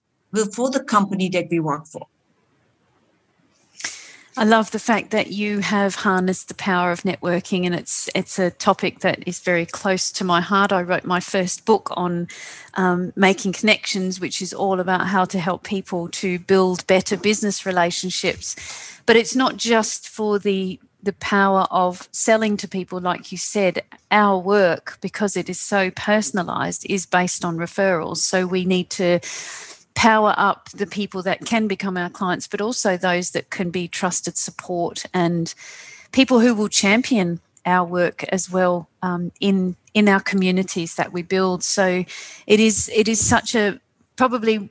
for 0.53 0.69
the 0.69 0.83
company 0.83 1.29
that 1.29 1.47
we 1.49 1.59
work 1.59 1.85
for. 1.87 2.07
I 4.39 4.43
love 4.43 4.69
the 4.69 4.77
fact 4.77 5.09
that 5.09 5.31
you 5.31 5.59
have 5.61 5.95
harnessed 5.95 6.47
the 6.47 6.53
power 6.53 6.91
of 6.91 7.01
networking, 7.01 7.65
and 7.65 7.73
it's 7.73 8.07
it's 8.13 8.37
a 8.37 8.51
topic 8.51 8.99
that 8.99 9.27
is 9.27 9.39
very 9.39 9.65
close 9.65 10.11
to 10.11 10.23
my 10.23 10.41
heart. 10.41 10.71
I 10.71 10.83
wrote 10.83 11.05
my 11.05 11.19
first 11.19 11.65
book 11.65 11.89
on 11.97 12.27
um, 12.75 13.13
making 13.15 13.53
connections, 13.53 14.19
which 14.19 14.39
is 14.39 14.53
all 14.53 14.79
about 14.79 15.07
how 15.07 15.25
to 15.25 15.39
help 15.39 15.63
people 15.63 16.07
to 16.09 16.37
build 16.37 16.85
better 16.85 17.17
business 17.17 17.65
relationships. 17.65 18.55
But 19.07 19.15
it's 19.15 19.35
not 19.35 19.57
just 19.57 20.07
for 20.07 20.37
the 20.37 20.79
the 21.01 21.13
power 21.13 21.65
of 21.71 22.07
selling 22.11 22.57
to 22.57 22.67
people, 22.67 23.01
like 23.01 23.31
you 23.31 23.39
said. 23.39 23.81
Our 24.11 24.37
work, 24.37 24.99
because 25.01 25.35
it 25.35 25.49
is 25.49 25.59
so 25.59 25.89
personalized, 25.91 26.85
is 26.87 27.07
based 27.07 27.43
on 27.43 27.57
referrals. 27.57 28.17
So 28.17 28.45
we 28.45 28.65
need 28.65 28.91
to 28.91 29.19
power 29.97 30.35
up 30.37 30.69
the 30.69 30.85
people 30.85 31.23
that 31.23 31.43
can 31.43 31.67
become 31.67 31.97
our 31.97 32.09
clients, 32.09 32.47
but 32.47 32.61
also 32.61 32.95
those 32.95 33.31
that 33.31 33.49
can 33.49 33.71
be 33.71 33.87
trusted 33.87 34.37
support 34.37 35.05
and 35.11 35.55
people 36.11 36.39
who 36.39 36.53
will 36.53 36.69
champion 36.69 37.39
our 37.65 37.83
work 37.83 38.23
as 38.25 38.49
well 38.49 38.87
um, 39.01 39.31
in 39.41 39.75
in 39.95 40.07
our 40.07 40.19
communities 40.19 40.95
that 40.95 41.11
we 41.11 41.23
build. 41.23 41.63
So 41.63 42.05
it 42.45 42.59
is 42.59 42.91
it 42.93 43.07
is 43.07 43.27
such 43.27 43.55
a 43.55 43.79
probably 44.17 44.69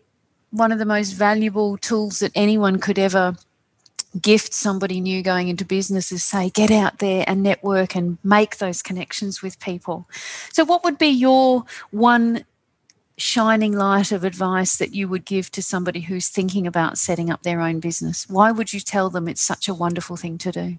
one 0.50 0.70
of 0.70 0.78
the 0.78 0.86
most 0.86 1.10
valuable 1.10 1.76
tools 1.76 2.20
that 2.20 2.30
anyone 2.36 2.78
could 2.78 2.98
ever 2.98 3.34
gift 4.22 4.54
somebody 4.54 5.00
new 5.00 5.22
going 5.22 5.48
into 5.48 5.64
business 5.64 6.12
is 6.12 6.22
say 6.22 6.50
get 6.50 6.70
out 6.70 7.00
there 7.00 7.24
and 7.26 7.42
network 7.42 7.96
and 7.96 8.16
make 8.24 8.56
those 8.56 8.80
connections 8.80 9.42
with 9.42 9.60
people 9.60 10.08
so 10.54 10.64
what 10.64 10.82
would 10.84 10.96
be 10.96 11.08
your 11.08 11.64
one 11.90 12.42
shining 13.18 13.72
light 13.72 14.12
of 14.12 14.24
advice 14.24 14.76
that 14.76 14.94
you 14.94 15.08
would 15.08 15.24
give 15.24 15.50
to 15.52 15.62
somebody 15.62 16.00
who's 16.02 16.28
thinking 16.28 16.66
about 16.66 16.98
setting 16.98 17.30
up 17.30 17.42
their 17.42 17.60
own 17.60 17.80
business? 17.80 18.28
Why 18.28 18.52
would 18.52 18.72
you 18.72 18.80
tell 18.80 19.10
them 19.10 19.28
it's 19.28 19.42
such 19.42 19.68
a 19.68 19.74
wonderful 19.74 20.16
thing 20.16 20.38
to 20.38 20.52
do? 20.52 20.78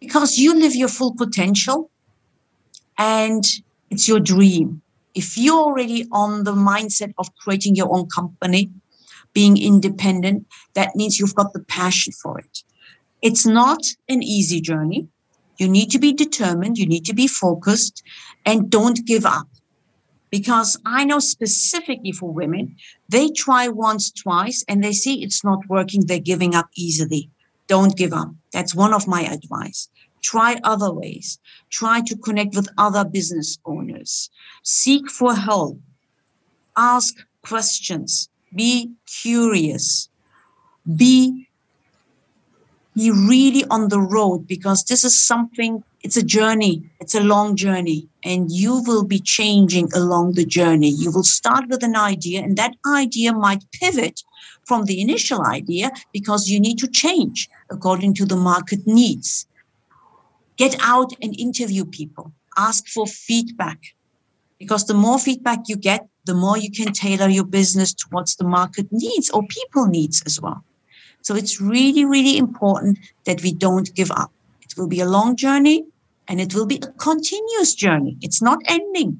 Because 0.00 0.36
you 0.36 0.54
live 0.54 0.74
your 0.74 0.88
full 0.88 1.14
potential 1.14 1.90
and 2.98 3.44
it's 3.90 4.08
your 4.08 4.20
dream. 4.20 4.82
If 5.14 5.38
you're 5.38 5.58
already 5.58 6.06
on 6.12 6.44
the 6.44 6.52
mindset 6.52 7.12
of 7.18 7.34
creating 7.36 7.76
your 7.76 7.94
own 7.94 8.06
company, 8.08 8.70
being 9.32 9.56
independent, 9.56 10.46
that 10.74 10.94
means 10.94 11.18
you've 11.18 11.34
got 11.34 11.52
the 11.52 11.60
passion 11.60 12.12
for 12.12 12.38
it. 12.38 12.62
It's 13.22 13.46
not 13.46 13.82
an 14.08 14.22
easy 14.22 14.60
journey. 14.60 15.08
You 15.58 15.68
need 15.68 15.90
to 15.90 15.98
be 15.98 16.12
determined, 16.12 16.76
you 16.76 16.86
need 16.86 17.04
to 17.06 17.14
be 17.14 17.26
focused, 17.26 18.02
and 18.44 18.70
don't 18.70 19.06
give 19.06 19.24
up 19.24 19.46
because 20.32 20.78
I 20.86 21.04
know 21.04 21.18
specifically 21.18 22.10
for 22.10 22.32
women, 22.32 22.74
they 23.10 23.28
try 23.28 23.68
once, 23.68 24.10
twice, 24.10 24.64
and 24.66 24.82
they 24.82 24.92
see 24.92 25.22
it's 25.22 25.44
not 25.44 25.68
working. 25.68 26.06
They're 26.06 26.18
giving 26.18 26.54
up 26.54 26.70
easily. 26.74 27.30
Don't 27.68 27.96
give 27.96 28.14
up. 28.14 28.30
That's 28.50 28.74
one 28.74 28.94
of 28.94 29.06
my 29.06 29.22
advice. 29.22 29.90
Try 30.22 30.58
other 30.64 30.90
ways. 30.90 31.38
Try 31.68 32.00
to 32.06 32.16
connect 32.16 32.56
with 32.56 32.68
other 32.78 33.04
business 33.04 33.58
owners. 33.66 34.30
Seek 34.62 35.10
for 35.10 35.34
help. 35.34 35.78
Ask 36.78 37.14
questions. 37.42 38.30
Be 38.56 38.90
curious. 39.06 40.08
Be, 40.96 41.46
be 42.96 43.10
really 43.10 43.66
on 43.66 43.90
the 43.90 44.00
road 44.00 44.46
because 44.46 44.84
this 44.84 45.04
is 45.04 45.20
something 45.20 45.84
it's 46.02 46.16
a 46.16 46.22
journey. 46.22 46.82
It's 47.00 47.14
a 47.14 47.22
long 47.22 47.56
journey. 47.56 48.08
And 48.24 48.50
you 48.50 48.82
will 48.86 49.04
be 49.04 49.20
changing 49.20 49.92
along 49.94 50.34
the 50.34 50.44
journey. 50.44 50.90
You 50.90 51.10
will 51.12 51.24
start 51.24 51.68
with 51.68 51.82
an 51.82 51.96
idea 51.96 52.42
and 52.42 52.56
that 52.56 52.74
idea 52.86 53.32
might 53.32 53.64
pivot 53.72 54.22
from 54.64 54.84
the 54.84 55.00
initial 55.00 55.42
idea 55.44 55.90
because 56.12 56.48
you 56.48 56.60
need 56.60 56.78
to 56.78 56.88
change 56.88 57.48
according 57.70 58.14
to 58.14 58.26
the 58.26 58.36
market 58.36 58.86
needs. 58.86 59.46
Get 60.56 60.76
out 60.80 61.12
and 61.22 61.38
interview 61.38 61.84
people. 61.84 62.32
Ask 62.56 62.88
for 62.88 63.06
feedback. 63.06 63.78
Because 64.58 64.86
the 64.86 64.94
more 64.94 65.18
feedback 65.18 65.60
you 65.68 65.76
get 65.76 66.06
the 66.24 66.34
more 66.34 66.56
you 66.56 66.70
can 66.70 66.92
tailor 66.92 67.28
your 67.28 67.44
business 67.44 67.92
towards 67.92 68.36
the 68.36 68.44
market 68.44 68.86
needs 68.92 69.28
or 69.30 69.42
people 69.48 69.86
needs 69.86 70.22
as 70.24 70.40
well. 70.40 70.64
So 71.22 71.34
it's 71.34 71.60
really 71.60 72.04
really 72.04 72.38
important 72.38 72.98
that 73.24 73.42
we 73.42 73.52
don't 73.52 73.92
give 73.94 74.12
up. 74.12 74.30
It 74.62 74.76
will 74.76 74.86
be 74.86 75.00
a 75.00 75.08
long 75.08 75.34
journey 75.34 75.84
and 76.32 76.40
it 76.40 76.54
will 76.54 76.64
be 76.64 76.76
a 76.82 76.86
continuous 76.92 77.74
journey. 77.74 78.16
It's 78.22 78.40
not 78.40 78.58
ending. 78.64 79.18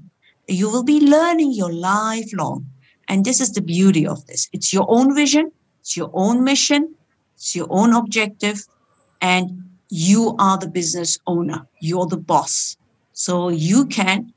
You 0.49 0.71
will 0.71 0.83
be 0.83 0.99
learning 0.99 1.53
your 1.53 1.71
lifelong. 1.71 2.67
And 3.07 3.23
this 3.23 3.39
is 3.39 3.53
the 3.53 3.61
beauty 3.61 4.07
of 4.07 4.27
this. 4.29 4.49
It's 4.55 4.73
your 4.73 4.87
own 4.89 5.15
vision, 5.15 5.53
it's 5.83 5.95
your 5.95 6.11
own 6.15 6.43
mission, 6.43 6.95
it's 7.35 7.55
your 7.55 7.67
own 7.69 7.93
objective, 7.93 8.65
and 9.21 9.63
you 9.91 10.35
are 10.39 10.57
the 10.57 10.69
business 10.69 11.19
owner. 11.27 11.67
You're 11.81 12.07
the 12.07 12.17
boss. 12.17 12.79
So 13.13 13.51
you 13.51 13.85
can 13.85 14.33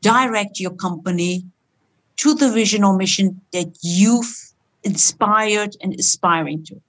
direct 0.00 0.58
your 0.58 0.74
company 0.74 1.44
to 2.16 2.34
the 2.34 2.50
vision 2.50 2.82
or 2.82 2.96
mission 2.96 3.40
that 3.52 3.78
you've 3.80 4.52
inspired 4.82 5.76
and 5.80 5.94
aspiring 5.94 6.64
to. 6.64 6.82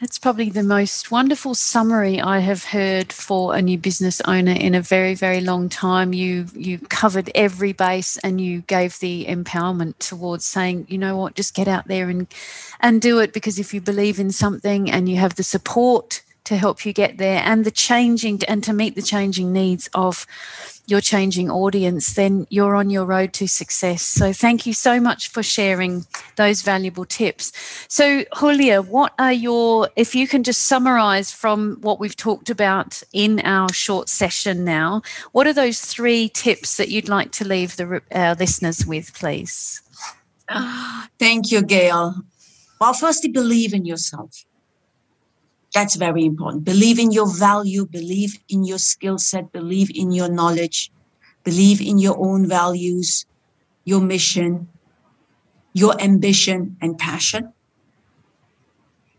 That's 0.00 0.18
probably 0.18 0.50
the 0.50 0.64
most 0.64 1.12
wonderful 1.12 1.54
summary 1.54 2.20
I 2.20 2.40
have 2.40 2.64
heard 2.64 3.12
for 3.12 3.54
a 3.54 3.62
new 3.62 3.78
business 3.78 4.20
owner 4.22 4.52
in 4.52 4.74
a 4.74 4.80
very, 4.82 5.14
very 5.14 5.40
long 5.40 5.68
time. 5.68 6.12
You 6.12 6.46
you 6.54 6.78
covered 6.78 7.30
every 7.34 7.72
base 7.72 8.18
and 8.18 8.40
you 8.40 8.62
gave 8.62 8.98
the 8.98 9.24
empowerment 9.26 9.98
towards 10.00 10.44
saying, 10.44 10.86
you 10.88 10.98
know 10.98 11.16
what, 11.16 11.36
just 11.36 11.54
get 11.54 11.68
out 11.68 11.86
there 11.86 12.08
and 12.08 12.26
and 12.80 13.00
do 13.00 13.20
it 13.20 13.32
because 13.32 13.58
if 13.60 13.72
you 13.72 13.80
believe 13.80 14.18
in 14.18 14.32
something 14.32 14.90
and 14.90 15.08
you 15.08 15.16
have 15.16 15.36
the 15.36 15.44
support 15.44 16.22
to 16.44 16.56
help 16.56 16.84
you 16.84 16.92
get 16.92 17.18
there 17.18 17.42
and 17.44 17.64
the 17.64 17.70
changing 17.70 18.40
and 18.46 18.62
to 18.64 18.72
meet 18.72 18.94
the 18.94 19.02
changing 19.02 19.52
needs 19.52 19.88
of 19.94 20.26
your 20.86 21.00
changing 21.00 21.50
audience, 21.50 22.14
then 22.14 22.46
you're 22.50 22.74
on 22.74 22.90
your 22.90 23.06
road 23.06 23.32
to 23.32 23.46
success. 23.46 24.02
So 24.02 24.32
thank 24.32 24.66
you 24.66 24.74
so 24.74 25.00
much 25.00 25.28
for 25.28 25.42
sharing 25.42 26.04
those 26.36 26.60
valuable 26.60 27.06
tips. 27.06 27.52
So 27.88 28.24
Hulya, 28.34 28.86
what 28.86 29.14
are 29.18 29.32
your 29.32 29.88
if 29.96 30.14
you 30.14 30.28
can 30.28 30.42
just 30.42 30.64
summarize 30.64 31.32
from 31.32 31.78
what 31.80 32.00
we've 32.00 32.16
talked 32.16 32.50
about 32.50 33.02
in 33.12 33.40
our 33.40 33.72
short 33.72 34.08
session 34.08 34.64
now, 34.64 35.02
what 35.32 35.46
are 35.46 35.54
those 35.54 35.80
three 35.80 36.28
tips 36.28 36.76
that 36.76 36.90
you'd 36.90 37.08
like 37.08 37.32
to 37.32 37.48
leave 37.48 37.76
the 37.76 38.02
our 38.12 38.34
listeners 38.34 38.84
with, 38.86 39.14
please? 39.14 39.80
Ah, 40.50 41.08
thank 41.18 41.50
you, 41.50 41.62
Gail. 41.62 42.14
Well, 42.78 42.92
firstly, 42.92 43.30
believe 43.30 43.72
in 43.72 43.86
yourself 43.86 44.44
that's 45.74 45.96
very 45.96 46.24
important. 46.24 46.64
Believe 46.64 47.00
in 47.00 47.10
your 47.10 47.26
value, 47.26 47.84
believe 47.84 48.38
in 48.48 48.62
your 48.64 48.78
skill 48.78 49.18
set, 49.18 49.50
believe 49.52 49.90
in 49.92 50.12
your 50.12 50.28
knowledge, 50.28 50.92
believe 51.42 51.80
in 51.80 51.98
your 51.98 52.16
own 52.16 52.48
values, 52.48 53.26
your 53.84 54.00
mission, 54.00 54.68
your 55.72 56.00
ambition 56.00 56.76
and 56.80 56.96
passion. 56.96 57.52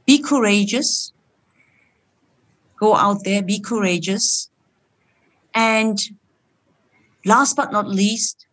Be 0.06 0.18
courageous. 0.20 1.12
Go 2.80 2.96
out 2.96 3.26
there, 3.26 3.44
be 3.44 3.60
courageous. 3.60 4.50
And 5.54 6.00
last 7.26 7.58
but 7.58 7.74
not 7.74 7.90
least, 7.90 8.48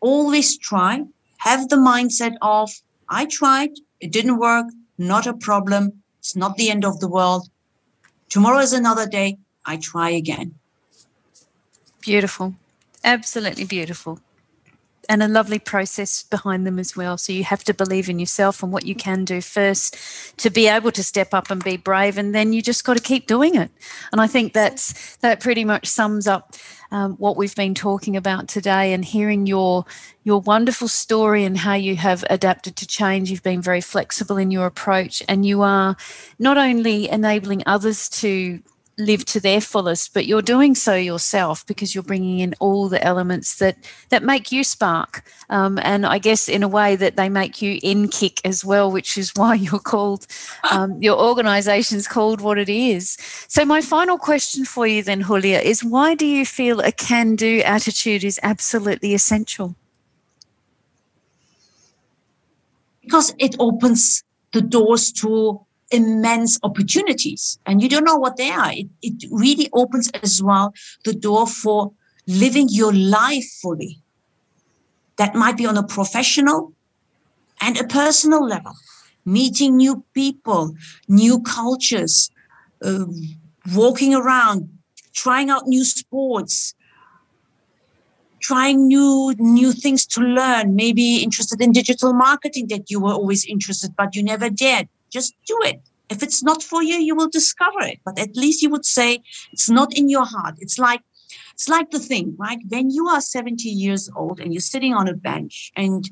always 0.00 0.56
try. 0.56 1.04
Have 1.38 1.68
the 1.68 1.76
mindset 1.76 2.36
of, 2.40 2.70
I 3.10 3.26
tried, 3.26 3.72
it 4.00 4.12
didn't 4.12 4.38
work, 4.38 4.66
not 4.96 5.26
a 5.26 5.34
problem 5.34 6.03
it's 6.24 6.34
not 6.34 6.56
the 6.56 6.70
end 6.70 6.86
of 6.86 7.00
the 7.00 7.08
world. 7.08 7.50
Tomorrow 8.30 8.60
is 8.60 8.72
another 8.72 9.06
day. 9.06 9.36
I 9.66 9.76
try 9.76 10.08
again. 10.08 10.54
Beautiful. 12.00 12.54
Absolutely 13.04 13.66
beautiful. 13.66 14.20
And 15.08 15.22
a 15.22 15.28
lovely 15.28 15.58
process 15.58 16.22
behind 16.22 16.66
them 16.66 16.78
as 16.78 16.96
well. 16.96 17.16
So 17.18 17.32
you 17.32 17.44
have 17.44 17.64
to 17.64 17.74
believe 17.74 18.08
in 18.08 18.18
yourself 18.18 18.62
and 18.62 18.72
what 18.72 18.86
you 18.86 18.94
can 18.94 19.24
do 19.24 19.40
first 19.40 19.96
to 20.38 20.50
be 20.50 20.68
able 20.68 20.92
to 20.92 21.02
step 21.02 21.34
up 21.34 21.50
and 21.50 21.62
be 21.62 21.76
brave. 21.76 22.18
And 22.18 22.34
then 22.34 22.52
you 22.52 22.62
just 22.62 22.84
got 22.84 22.96
to 22.96 23.02
keep 23.02 23.26
doing 23.26 23.54
it. 23.54 23.70
And 24.12 24.20
I 24.20 24.26
think 24.26 24.52
that's 24.52 25.16
that 25.16 25.40
pretty 25.40 25.64
much 25.64 25.86
sums 25.86 26.26
up 26.26 26.54
um, 26.90 27.14
what 27.14 27.36
we've 27.36 27.56
been 27.56 27.74
talking 27.74 28.16
about 28.16 28.46
today 28.46 28.92
and 28.92 29.04
hearing 29.04 29.46
your 29.46 29.84
your 30.22 30.40
wonderful 30.40 30.88
story 30.88 31.44
and 31.44 31.58
how 31.58 31.74
you 31.74 31.96
have 31.96 32.24
adapted 32.30 32.76
to 32.76 32.86
change. 32.86 33.30
You've 33.30 33.42
been 33.42 33.60
very 33.60 33.80
flexible 33.80 34.36
in 34.36 34.50
your 34.50 34.66
approach, 34.66 35.22
and 35.28 35.44
you 35.44 35.62
are 35.62 35.96
not 36.38 36.56
only 36.56 37.08
enabling 37.08 37.62
others 37.66 38.08
to 38.10 38.60
live 38.98 39.24
to 39.24 39.40
their 39.40 39.60
fullest 39.60 40.14
but 40.14 40.26
you're 40.26 40.42
doing 40.42 40.74
so 40.74 40.94
yourself 40.94 41.66
because 41.66 41.94
you're 41.94 42.04
bringing 42.04 42.40
in 42.40 42.54
all 42.60 42.88
the 42.88 43.02
elements 43.04 43.58
that 43.58 43.76
that 44.10 44.22
make 44.22 44.52
you 44.52 44.62
spark 44.64 45.24
um, 45.50 45.78
and 45.82 46.06
i 46.06 46.18
guess 46.18 46.48
in 46.48 46.62
a 46.62 46.68
way 46.68 46.96
that 46.96 47.16
they 47.16 47.28
make 47.28 47.60
you 47.60 47.80
InnKick 47.80 48.40
as 48.44 48.64
well 48.64 48.90
which 48.90 49.18
is 49.18 49.32
why 49.36 49.54
you're 49.54 49.78
called 49.78 50.26
um, 50.70 51.00
your 51.02 51.18
organization's 51.18 52.08
called 52.08 52.40
what 52.40 52.58
it 52.58 52.68
is. 52.68 53.16
So 53.48 53.64
my 53.64 53.80
final 53.80 54.18
question 54.18 54.64
for 54.64 54.86
you 54.86 55.02
then 55.02 55.22
Hulya 55.22 55.60
is 55.62 55.84
why 55.84 56.14
do 56.14 56.26
you 56.26 56.46
feel 56.46 56.80
a 56.80 56.92
can 56.92 57.36
do 57.36 57.60
attitude 57.60 58.24
is 58.24 58.38
absolutely 58.42 59.14
essential? 59.14 59.74
Because 63.02 63.34
it 63.38 63.56
opens 63.58 64.22
the 64.52 64.62
doors 64.62 65.12
to 65.12 65.60
immense 65.94 66.58
opportunities 66.62 67.58
and 67.66 67.82
you 67.82 67.88
don't 67.88 68.04
know 68.04 68.16
what 68.16 68.36
they 68.36 68.50
are. 68.50 68.72
It, 68.72 68.88
it 69.02 69.28
really 69.30 69.68
opens 69.72 70.10
as 70.22 70.42
well 70.42 70.74
the 71.04 71.14
door 71.14 71.46
for 71.46 71.92
living 72.26 72.68
your 72.70 72.92
life 72.92 73.44
fully. 73.62 74.00
That 75.16 75.34
might 75.34 75.56
be 75.56 75.66
on 75.66 75.76
a 75.76 75.86
professional 75.86 76.72
and 77.60 77.78
a 77.78 77.84
personal 77.84 78.46
level, 78.46 78.74
meeting 79.24 79.76
new 79.76 80.04
people, 80.12 80.74
new 81.08 81.40
cultures, 81.40 82.30
uh, 82.82 83.06
walking 83.74 84.14
around, 84.14 84.68
trying 85.14 85.50
out 85.50 85.66
new 85.66 85.84
sports, 85.84 86.74
trying 88.44 88.86
new 88.86 89.34
new 89.38 89.72
things 89.72 90.04
to 90.04 90.20
learn 90.20 90.76
maybe 90.76 91.22
interested 91.22 91.62
in 91.62 91.72
digital 91.72 92.12
marketing 92.12 92.66
that 92.68 92.90
you 92.90 93.00
were 93.00 93.14
always 93.20 93.46
interested 93.46 93.90
but 93.96 94.14
you 94.14 94.22
never 94.22 94.50
did 94.50 94.86
just 95.14 95.34
do 95.46 95.56
it. 95.62 95.80
If 96.10 96.22
it's 96.22 96.42
not 96.42 96.62
for 96.62 96.82
you, 96.82 96.96
you 96.96 97.14
will 97.14 97.30
discover 97.30 97.80
it. 97.92 98.00
But 98.04 98.18
at 98.18 98.36
least 98.36 98.62
you 98.62 98.70
would 98.70 98.84
say 98.84 99.22
it's 99.52 99.70
not 99.70 99.96
in 99.96 100.10
your 100.10 100.26
heart. 100.26 100.56
It's 100.58 100.78
like 100.78 101.00
it's 101.54 101.68
like 101.68 101.90
the 101.90 102.00
thing, 102.00 102.34
right? 102.36 102.58
When 102.68 102.90
you 102.90 103.06
are 103.08 103.20
70 103.20 103.68
years 103.68 104.10
old 104.16 104.40
and 104.40 104.52
you're 104.52 104.60
sitting 104.74 104.92
on 104.92 105.08
a 105.08 105.14
bench 105.14 105.72
and 105.76 106.02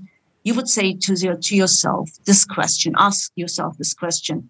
you 0.44 0.54
would 0.54 0.68
say 0.68 0.94
to, 0.94 1.14
your, 1.14 1.36
to 1.36 1.56
yourself 1.56 2.10
this 2.24 2.44
question, 2.44 2.94
ask 2.96 3.32
yourself 3.34 3.76
this 3.76 3.92
question. 3.92 4.48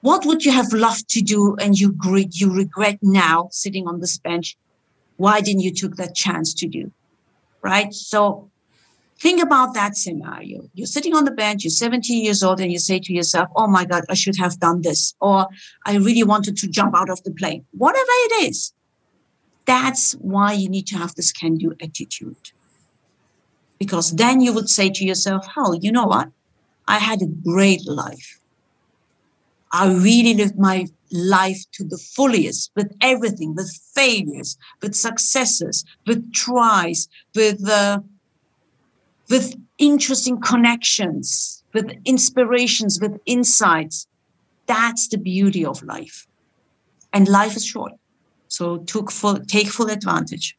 What 0.00 0.26
would 0.26 0.44
you 0.44 0.52
have 0.52 0.72
loved 0.72 1.08
to 1.10 1.22
do 1.22 1.56
and 1.56 1.78
you, 1.78 1.96
you 2.32 2.52
regret 2.52 2.98
now 3.02 3.48
sitting 3.52 3.86
on 3.86 4.00
this 4.00 4.18
bench? 4.18 4.56
Why 5.16 5.40
didn't 5.40 5.62
you 5.62 5.72
took 5.72 5.96
that 5.96 6.14
chance 6.14 6.52
to 6.54 6.66
do? 6.66 6.92
Right? 7.62 7.92
So 7.94 8.50
Think 9.18 9.42
about 9.42 9.72
that 9.74 9.96
scenario. 9.96 10.68
You're 10.74 10.86
sitting 10.86 11.14
on 11.14 11.24
the 11.24 11.30
bench, 11.30 11.64
you're 11.64 11.70
70 11.70 12.12
years 12.12 12.42
old, 12.42 12.60
and 12.60 12.70
you 12.70 12.78
say 12.78 12.98
to 12.98 13.12
yourself, 13.12 13.48
Oh 13.56 13.66
my 13.66 13.84
God, 13.84 14.04
I 14.10 14.14
should 14.14 14.36
have 14.36 14.60
done 14.60 14.82
this. 14.82 15.14
Or 15.20 15.48
I 15.86 15.96
really 15.96 16.22
wanted 16.22 16.56
to 16.58 16.68
jump 16.68 16.94
out 16.94 17.08
of 17.08 17.22
the 17.22 17.30
plane. 17.30 17.64
Whatever 17.72 18.04
it 18.06 18.48
is, 18.48 18.74
that's 19.64 20.12
why 20.14 20.52
you 20.52 20.68
need 20.68 20.86
to 20.88 20.98
have 20.98 21.14
this 21.14 21.32
can 21.32 21.56
do 21.56 21.74
attitude. 21.82 22.52
Because 23.78 24.12
then 24.12 24.40
you 24.40 24.52
would 24.52 24.68
say 24.68 24.90
to 24.90 25.04
yourself, 25.04 25.46
Hell, 25.54 25.74
you 25.74 25.90
know 25.90 26.06
what? 26.06 26.30
I 26.86 26.98
had 26.98 27.22
a 27.22 27.26
great 27.26 27.86
life. 27.86 28.40
I 29.72 29.92
really 29.92 30.34
lived 30.34 30.58
my 30.58 30.86
life 31.10 31.64
to 31.72 31.84
the 31.84 31.98
fullest 31.98 32.70
with 32.76 32.94
everything, 33.00 33.54
with 33.54 33.70
failures, 33.94 34.56
with 34.80 34.94
successes, 34.94 35.84
with 36.06 36.32
tries, 36.32 37.08
with 37.34 37.68
uh, 37.68 38.00
with 39.28 39.54
interesting 39.78 40.40
connections, 40.40 41.62
with 41.72 41.90
inspirations, 42.04 43.00
with 43.00 43.18
insights. 43.26 44.06
That's 44.66 45.08
the 45.08 45.18
beauty 45.18 45.64
of 45.64 45.82
life. 45.82 46.26
And 47.12 47.28
life 47.28 47.56
is 47.56 47.64
short. 47.64 47.92
So 48.48 48.84
full, 49.10 49.40
take 49.40 49.68
full 49.68 49.90
advantage. 49.90 50.56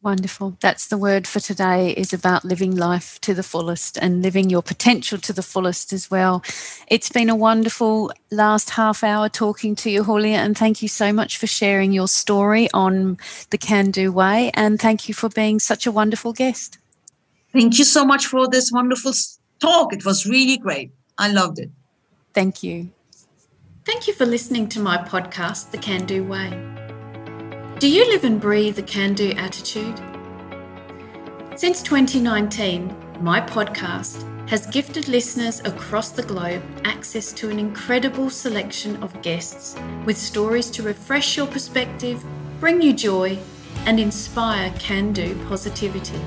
Wonderful. 0.00 0.56
That's 0.60 0.86
the 0.86 0.96
word 0.96 1.26
for 1.26 1.40
today 1.40 1.90
is 1.90 2.12
about 2.12 2.44
living 2.44 2.76
life 2.76 3.20
to 3.22 3.34
the 3.34 3.42
fullest 3.42 3.98
and 3.98 4.22
living 4.22 4.48
your 4.48 4.62
potential 4.62 5.18
to 5.18 5.32
the 5.32 5.42
fullest 5.42 5.92
as 5.92 6.08
well. 6.08 6.44
It's 6.86 7.10
been 7.10 7.28
a 7.28 7.34
wonderful 7.34 8.12
last 8.30 8.70
half 8.70 9.02
hour 9.02 9.28
talking 9.28 9.74
to 9.76 9.90
you, 9.90 10.04
Hulya, 10.04 10.36
and 10.36 10.56
thank 10.56 10.82
you 10.82 10.88
so 10.88 11.12
much 11.12 11.36
for 11.36 11.48
sharing 11.48 11.90
your 11.90 12.06
story 12.06 12.68
on 12.72 13.18
the 13.50 13.58
can 13.58 13.90
do 13.90 14.12
way. 14.12 14.52
And 14.54 14.80
thank 14.80 15.08
you 15.08 15.14
for 15.14 15.28
being 15.28 15.58
such 15.58 15.84
a 15.84 15.90
wonderful 15.90 16.32
guest. 16.32 16.78
Thank 17.52 17.78
you 17.78 17.84
so 17.84 18.04
much 18.04 18.26
for 18.26 18.48
this 18.48 18.70
wonderful 18.72 19.12
talk. 19.58 19.92
It 19.92 20.04
was 20.04 20.26
really 20.26 20.58
great. 20.58 20.92
I 21.16 21.32
loved 21.32 21.58
it. 21.58 21.70
Thank 22.34 22.62
you. 22.62 22.90
Thank 23.84 24.06
you 24.06 24.12
for 24.12 24.26
listening 24.26 24.68
to 24.70 24.80
my 24.80 24.98
podcast, 24.98 25.70
The 25.70 25.78
Can 25.78 26.04
Do 26.04 26.22
Way. 26.24 26.50
Do 27.78 27.88
you 27.88 28.06
live 28.08 28.24
and 28.24 28.40
breathe 28.40 28.76
the 28.76 28.82
can 28.82 29.14
do 29.14 29.30
attitude? 29.32 29.98
Since 31.56 31.82
2019, 31.82 32.94
my 33.20 33.40
podcast 33.40 34.24
has 34.48 34.66
gifted 34.66 35.08
listeners 35.08 35.60
across 35.60 36.10
the 36.10 36.22
globe 36.22 36.62
access 36.84 37.32
to 37.32 37.50
an 37.50 37.58
incredible 37.58 38.30
selection 38.30 39.02
of 39.02 39.20
guests 39.22 39.74
with 40.04 40.16
stories 40.16 40.70
to 40.70 40.82
refresh 40.82 41.36
your 41.36 41.46
perspective, 41.46 42.24
bring 42.60 42.80
you 42.82 42.92
joy, 42.92 43.38
and 43.86 43.98
inspire 43.98 44.72
can 44.78 45.12
do 45.12 45.34
positivity. 45.48 46.20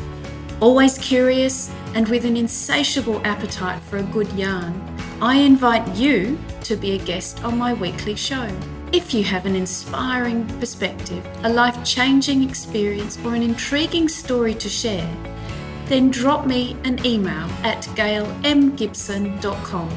Always 0.61 0.97
curious 0.99 1.71
and 1.95 2.07
with 2.07 2.23
an 2.23 2.37
insatiable 2.37 3.19
appetite 3.25 3.81
for 3.81 3.97
a 3.97 4.03
good 4.03 4.31
yarn, 4.33 4.79
I 5.19 5.37
invite 5.37 5.95
you 5.95 6.37
to 6.65 6.75
be 6.75 6.91
a 6.91 6.99
guest 6.99 7.43
on 7.43 7.57
my 7.57 7.73
weekly 7.73 8.13
show. 8.15 8.47
If 8.93 9.11
you 9.11 9.23
have 9.23 9.47
an 9.47 9.55
inspiring 9.55 10.45
perspective, 10.59 11.27
a 11.43 11.49
life 11.51 11.83
changing 11.83 12.47
experience, 12.47 13.17
or 13.25 13.33
an 13.33 13.41
intriguing 13.41 14.07
story 14.07 14.53
to 14.53 14.69
share, 14.69 15.11
then 15.85 16.11
drop 16.11 16.45
me 16.45 16.77
an 16.83 17.03
email 17.03 17.49
at 17.63 17.81
gailmgibson.com. 17.95 19.89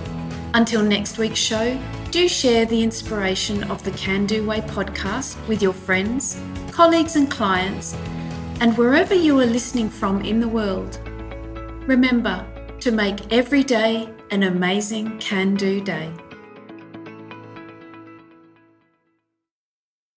Until 0.55 0.83
next 0.83 1.19
week's 1.19 1.41
show, 1.41 1.79
do 2.11 2.27
share 2.27 2.65
the 2.65 2.83
inspiration 2.83 3.65
of 3.65 3.85
the 3.85 3.91
Can 3.91 4.25
Do 4.25 4.47
Way 4.47 4.63
podcast 4.63 5.37
with 5.47 5.61
your 5.61 5.75
friends, 5.75 6.41
colleagues, 6.71 7.17
and 7.17 7.31
clients, 7.31 7.95
and 8.61 8.77
wherever 8.77 9.15
you 9.15 9.39
are 9.41 9.47
listening 9.47 9.89
from 9.89 10.23
in 10.23 10.41
the 10.41 10.49
world. 10.49 11.01
Remember 11.87 12.47
to 12.81 12.91
make 12.91 13.33
every 13.33 13.63
day 13.63 14.09
an 14.31 14.45
amazing 14.45 15.19
can 15.19 15.55
do 15.55 15.81
day. 15.81 16.13